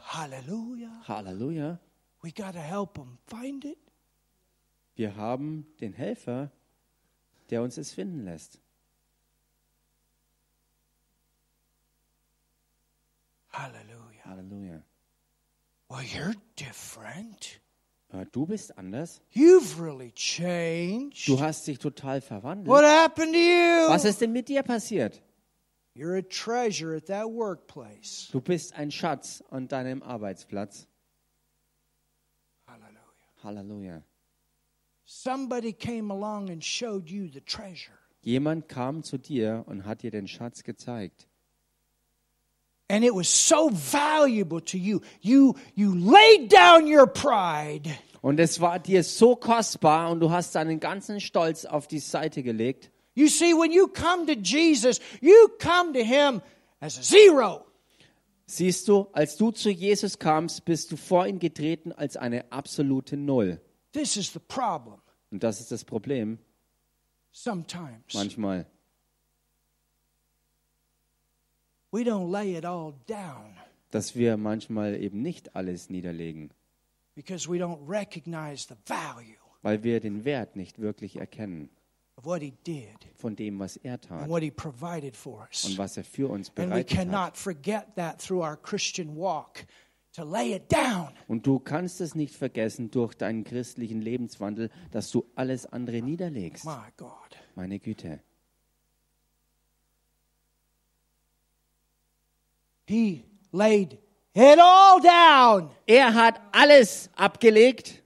[0.00, 1.02] Hallelujah.
[1.08, 1.78] Halleluja.
[2.22, 3.78] We got to help him find it.
[4.96, 6.50] Wir haben den Helfer,
[7.50, 8.60] der uns es finden lässt.
[13.50, 14.24] Hallelujah.
[14.24, 14.82] Halleluja.
[15.88, 17.60] Well, you're different.
[18.14, 19.20] Aber du bist anders.
[19.32, 21.26] You've really changed.
[21.26, 22.68] Du hast dich total verwandelt.
[22.68, 23.88] What happened to you?
[23.88, 25.20] Was ist denn mit dir passiert?
[25.96, 28.28] You're a treasure at that workplace.
[28.30, 30.86] Du bist ein Schatz an deinem Arbeitsplatz.
[32.68, 33.00] Hallelujah.
[33.42, 34.02] Halleluja.
[35.04, 37.98] Somebody came along and showed you the treasure.
[38.22, 41.26] Jemand kam zu dir und hat dir den Schatz gezeigt.
[42.94, 45.00] And it was so valuable to you.
[45.20, 47.90] You you laid down your pride.
[48.22, 52.44] Und es war dir so kostbar und du hast deinen ganzen Stolz auf die Seite
[52.44, 52.92] gelegt.
[53.16, 56.40] You see, when you come to Jesus, you come to him
[56.78, 57.64] as a zero.
[58.46, 63.16] Siehst du, als du zu Jesus kamst, bist du vor ihn getreten als eine absolute
[63.16, 63.60] Null.
[63.92, 65.00] This is the problem
[65.32, 66.38] Und das ist das Problem
[67.32, 68.14] sometimes.
[68.14, 68.66] manchmal.
[70.30, 71.83] We don't lay it all down
[73.90, 76.50] Dass wir manchmal eben nicht alles niederlegen,
[77.14, 81.70] because we don't recognize the value weil wir den Wert nicht wirklich erkennen
[82.16, 85.64] of what he did von dem, was er and tat what he provided for us.
[85.64, 87.06] und was er für uns And we bereitet hat.
[87.06, 89.66] cannot forget that through our Christian walk
[90.12, 91.08] to lay it down.
[91.28, 96.64] Und du kannst es nicht vergessen durch deinen christlichen Lebenswandel, dass du alles andere niederlegst.
[96.64, 97.10] My God.
[97.56, 98.20] Meine Güte.
[102.86, 103.98] He laid
[104.34, 108.00] it all down Er hat alles abgelegt,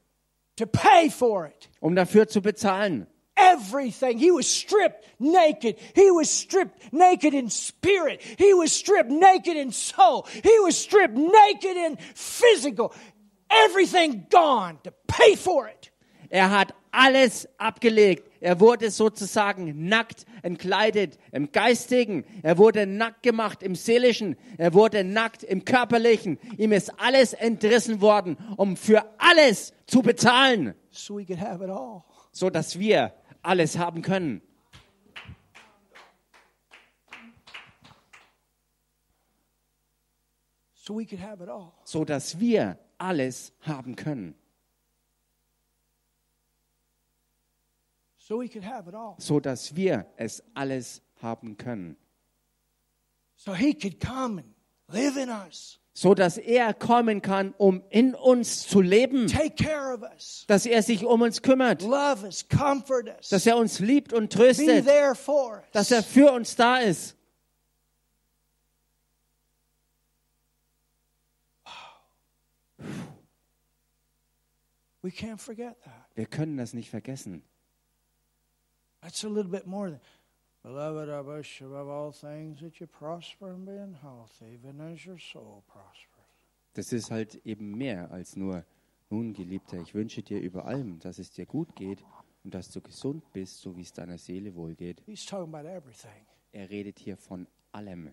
[0.57, 1.69] to pay for it.
[1.81, 3.07] um dafür zu bezahlen.
[3.37, 4.19] Everything.
[4.19, 5.79] He was stripped naked.
[5.95, 8.21] He was stripped naked in spirit.
[8.37, 10.27] He was stripped naked in soul.
[10.43, 12.93] He was stripped naked in physical.
[13.49, 15.91] Everything gone to pay for it.
[16.33, 18.28] Er hat alles abgelegt.
[18.41, 22.25] Er wurde sozusagen nackt entkleidet im Geistigen.
[22.43, 24.37] Er wurde nackt gemacht im Seelischen.
[24.59, 26.39] Er wurde nackt im Körperlichen.
[26.57, 31.71] Ihm ist alles entrissen worden, um für alles zu bezahlen, So we could have it
[31.71, 32.03] all.
[32.33, 33.13] so dass wir
[33.43, 34.43] alles haben können.
[40.75, 41.73] So we could have it all.
[41.85, 44.35] So dass wir alles haben können.
[48.29, 49.15] So we could have it all.
[49.19, 51.97] So dass wir es alles haben können.
[53.37, 54.55] So he could come and
[54.93, 59.29] live in us, So dass er kommen kann, um in uns zu leben.
[59.29, 61.81] take care of us, Dass er sich um uns kümmert.
[61.81, 64.85] love us, comfort us, Dass er uns liebt und be tröstet.
[64.85, 65.71] there for us.
[65.73, 67.17] dass er für uns da ist.
[75.01, 76.11] We can't forget that.
[76.15, 77.43] Wir können das nicht vergessen.
[79.01, 80.01] That's a little bit more than.
[80.63, 85.05] Beloved, I wish above all things that you prosper and be in health, even as
[85.07, 86.05] your soul prospers.
[86.75, 88.65] Das ist halt eben mehr als nur,
[89.11, 92.05] nun, Geliebter, ich wünsche dir über allem, dass es dir gut geht
[92.45, 95.01] und dass du gesund bist, so wie es deiner Seele wohlgeht.
[95.07, 98.13] He's talking about everything Er redet hier von allem,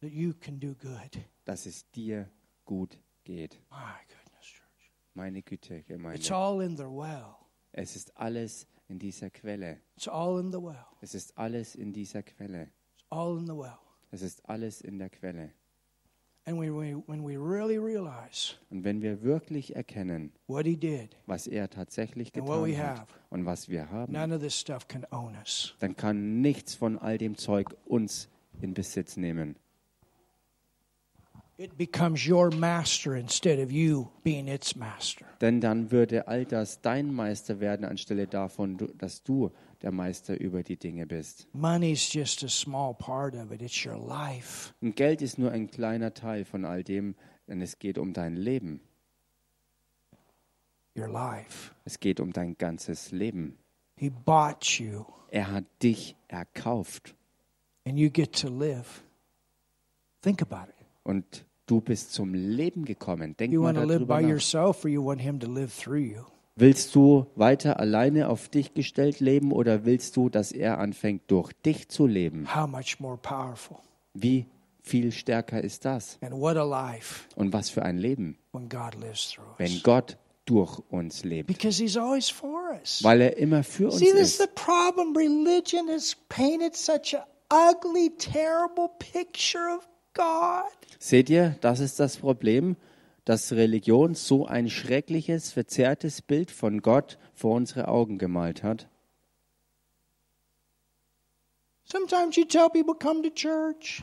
[0.00, 1.22] that you can do good.
[1.44, 2.28] dass es dir
[2.64, 3.60] gut geht.
[3.70, 3.76] My
[4.08, 4.90] goodness, church.
[5.14, 6.34] Meine Güte, It's Gemeinde.
[6.34, 7.36] all in the well.
[7.72, 9.78] Es ist alles in dieser Quelle.
[9.96, 10.84] It's all in the well.
[11.00, 12.64] Es ist alles in dieser Quelle.
[12.96, 13.78] It's all in the well.
[14.10, 15.52] Es ist alles in der Quelle.
[16.46, 21.16] And when we, when we really realize Und wenn wir wirklich erkennen, what he did,
[21.26, 23.12] was er tatsächlich And what we getan hat have.
[23.30, 25.74] und was wir haben, none of this stuff can own us.
[25.78, 28.28] dann kann nichts von all dem Zeug uns
[28.60, 29.54] in Besitz nehmen.
[29.56, 31.49] It becomes your master instead of you being its master.
[35.40, 39.50] Denn dann würde all das dein Meister werden, anstelle davon, du- dass du
[39.82, 41.46] der Meister über die Dinge bist.
[41.52, 44.72] Money's just a small part of it, it's your life.
[44.80, 47.14] Und Geld ist nur ein kleiner Teil von all dem,
[47.46, 48.80] denn es geht um dein Leben.
[50.96, 51.72] Your life.
[51.84, 53.56] Es geht um dein ganzes Leben.
[53.96, 57.14] He bought you, Er hat dich erkauft
[57.86, 59.02] and you get to live.
[60.22, 60.86] Think about it.
[61.04, 63.36] und du bist zum Leben gekommen.
[63.38, 64.28] Denk You mal want to live darüber by nach.
[64.30, 66.22] yourself, or you want Him to live through you?
[66.56, 71.52] Willst du weiter alleine auf dich gestellt leben oder willst du, dass er anfängt, durch
[71.64, 72.54] dich zu leben?
[72.54, 73.78] How much more powerful?
[74.14, 74.46] Wie
[74.82, 76.18] viel stärker ist das?
[76.20, 79.80] And what a life Und was für ein Leben, when God lives through wenn.
[79.82, 83.02] Gott durch uns lebt, Because He's always for us.
[83.04, 84.38] weil er immer für uns See, this is ist.
[84.40, 85.14] the problem.
[85.16, 89.88] Religion has painted such an ugly, terrible picture of
[90.98, 92.76] Seht ihr, das ist das Problem,
[93.24, 98.88] dass Religion so ein schreckliches, verzerrtes Bild von Gott vor unsere Augen gemalt hat.
[101.84, 104.02] Sometimes you tell people, come to church.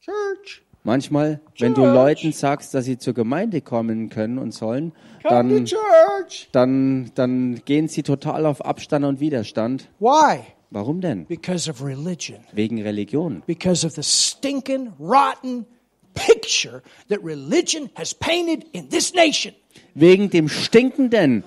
[0.00, 0.62] Church.
[0.84, 1.84] Manchmal, wenn du.
[1.84, 6.48] Leuten sagst, dass sie zur Gemeinde kommen können und sollen, dann, church.
[6.52, 9.88] dann, dann gehen sie total auf Abstand und Widerstand.
[9.98, 10.40] Why?
[10.70, 11.24] Warum denn?
[11.26, 12.38] Because of religion.
[12.52, 13.42] Wegen Religion.
[13.46, 15.66] Because of the stinking, rotten
[16.14, 19.54] picture that religion has painted in this nation.
[19.94, 21.44] Wegen dem stinkenden,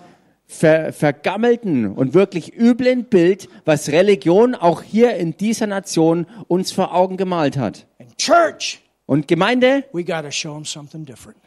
[0.48, 6.94] ver vergammelten und wirklich üblen Bild, was Religion auch hier in dieser Nation uns vor
[6.94, 7.86] Augen gemalt hat.
[8.00, 11.38] And church, Und Gemeinde, we show them something different.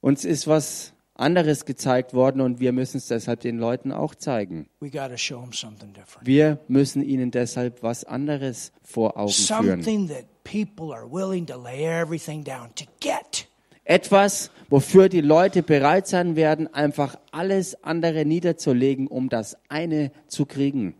[0.00, 4.68] uns ist was anderes gezeigt worden und wir müssen es deshalb den Leuten auch zeigen.
[6.22, 9.82] Wir müssen ihnen deshalb was anderes vor Augen führen.
[9.82, 13.46] Something that people are willing to lay everything down to get.
[13.84, 20.46] Etwas, wofür die Leute bereit sein werden, einfach alles andere niederzulegen, um das eine zu
[20.46, 20.94] kriegen.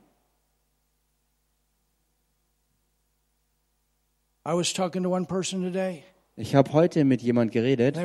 [4.47, 6.03] I was talking to one person today.
[6.37, 7.99] Ich habe heute mit jemand geredet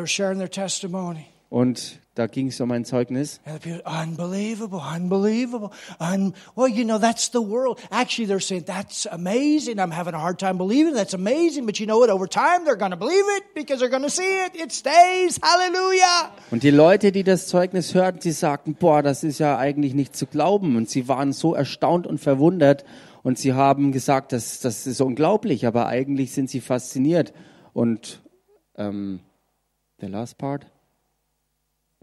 [1.49, 3.41] und da ging es um ein Zeugnis.
[3.43, 5.71] People, unbelievable, unbelievable.
[5.99, 7.77] Un- well, you know, that's the world.
[7.91, 9.79] Actually, they're saying, that's amazing.
[9.79, 10.93] I'm having a hard time believing.
[10.93, 11.65] That's amazing.
[11.65, 12.09] But you know what?
[12.09, 14.55] Over time, they're going to believe it because they're going to see it.
[14.55, 15.39] It stays.
[15.43, 16.31] Hallelujah.
[16.51, 20.15] Und die Leute, die das Zeugnis hörten, sie sagten, boah, das ist ja eigentlich nicht
[20.15, 20.77] zu glauben.
[20.77, 22.85] Und sie waren so erstaunt und verwundert.
[23.23, 27.33] Und sie haben gesagt, das, das ist unglaublich, aber eigentlich sind sie fasziniert.
[27.73, 28.21] Und
[28.77, 29.19] ähm,
[29.99, 30.67] the last part?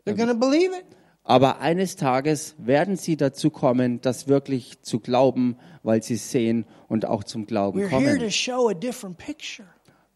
[0.05, 0.85] They're going to believe it.
[1.25, 7.07] Aber eines Tages werden sie dazu kommen, das wirklich zu glauben, weil sie sehen und
[7.07, 8.31] auch zum Glauben We're here to kommen.
[8.33, 9.69] show a different picture.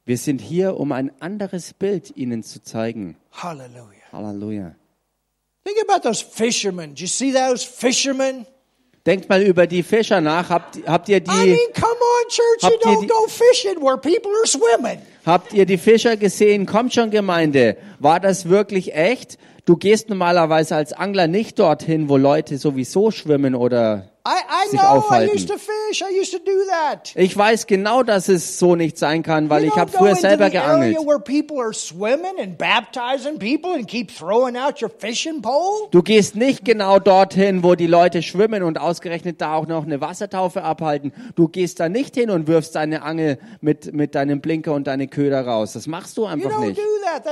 [0.04, 3.16] Wir sind hier, um ein anderes Bild ihnen zu zeigen.
[3.30, 3.92] Hallelujah.
[4.12, 4.74] Halleluja.
[5.64, 6.90] Think about those fishermen.
[6.90, 8.46] Did you see those fishermen?
[9.04, 10.50] Denkt mal über die Fischer nach.
[10.50, 12.62] Habt, habt ihr I die, mean, come on, church.
[12.62, 14.98] You Habt ihr don't die- go fishing where people are swimming.
[15.24, 16.66] habt ihr die Fischer gesehen?
[16.66, 17.76] Kommt schon, Gemeinde.
[18.00, 19.38] War das wirklich echt?
[19.66, 24.80] Du gehst normalerweise als Angler nicht dorthin, wo Leute sowieso schwimmen oder I, I sich
[24.80, 24.88] know.
[24.88, 25.36] Aufhalten.
[27.14, 30.50] Ich weiß genau, dass es so nicht sein kann, weil You ich habe früher selber
[30.50, 30.96] geangelt.
[35.92, 40.00] Du gehst nicht genau dorthin, wo die Leute schwimmen und ausgerechnet da auch noch eine
[40.00, 41.12] Wassertaufe abhalten.
[41.36, 45.06] Du gehst da nicht hin und wirfst deine Angel mit, mit deinem Blinker und deine
[45.06, 45.74] Köder raus.
[45.74, 46.80] Das machst du einfach nicht.
[47.04, 47.24] that.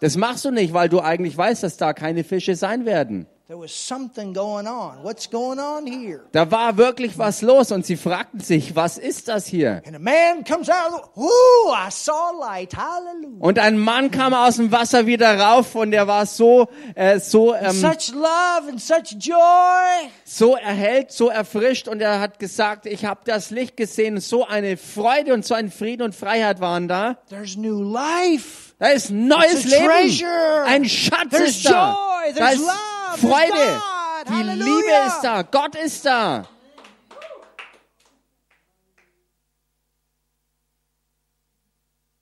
[0.00, 3.26] Das machst du nicht, weil du eigentlich weißt, dass da keine Fische sein werden.
[3.46, 5.02] There was something going on.
[5.02, 6.22] What's going on here?
[6.32, 9.82] Da war wirklich was los und sie fragten sich, was ist das hier?
[9.86, 10.94] And a man comes out.
[10.94, 12.74] of the- Ooh, I saw light.
[12.74, 13.40] Hallelujah.
[13.44, 17.54] Und ein Mann kam aus dem Wasser wieder rauf und der war so, äh, so,
[17.54, 20.08] ähm, Such love and such joy.
[20.24, 24.78] so erhellt, so erfrischt und er hat gesagt, ich habe das Licht gesehen, so eine
[24.78, 27.18] Freude und so ein Frieden und Freiheit waren da.
[27.28, 28.72] There's new life.
[28.78, 29.84] Da ist neues Leben.
[29.84, 30.64] treasure.
[30.64, 31.92] Ein Schatz There's ist da.
[31.92, 32.32] joy.
[32.32, 32.66] Da There's ist
[33.16, 33.82] Freude.
[34.28, 34.42] Die.
[34.42, 35.42] Liebe ist da.
[35.42, 36.44] Gott ist da.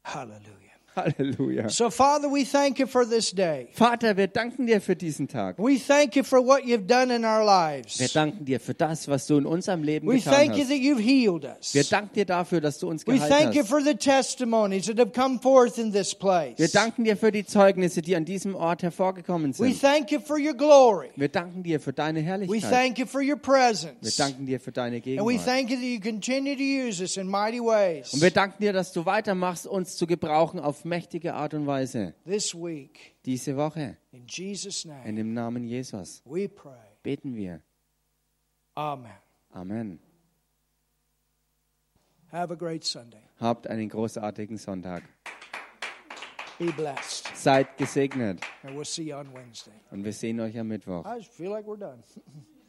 [0.04, 0.51] Hallelujah.
[0.96, 1.68] Halleluja.
[1.70, 3.68] So, Father, we thank you for this day.
[3.72, 5.56] Vater, wir danken dir für diesen Tag.
[5.58, 8.12] We thank you for what you've done in our Wir lives.
[8.12, 10.68] danken dir für das, was du in unserem Leben We getan thank you hast.
[10.70, 11.74] that you've healed us.
[11.74, 13.70] Wir danken dir dafür, dass du uns We geheilt thank you hast.
[13.70, 16.58] for the testimonies that have come forth in this place.
[16.58, 19.80] Wir danken dir für die Zeugnisse, die an diesem Ort hervorgekommen We sind.
[19.80, 21.08] thank you for your glory.
[21.16, 22.70] Wir danken dir für deine We Herrlichkeit.
[22.70, 24.16] thank you for your Wir presence.
[24.16, 25.44] danken dir für deine And we Gegenwart.
[25.46, 28.12] thank you that you continue to use us in mighty ways.
[28.12, 32.14] Und wir danken dir, dass du weitermachst, uns zu gebrauchen auf mächtige Art und Weise.
[32.24, 36.72] This week, Diese Woche, in dem Namen Jesus, we pray.
[37.02, 37.60] beten wir.
[38.74, 39.12] Amen.
[39.52, 39.98] Amen.
[42.30, 43.20] Have a great Sunday.
[43.38, 45.02] Habt einen großartigen Sonntag.
[47.34, 49.72] Seid gesegnet And we'll see you on Wednesday.
[49.90, 51.04] und wir sehen euch am Mittwoch.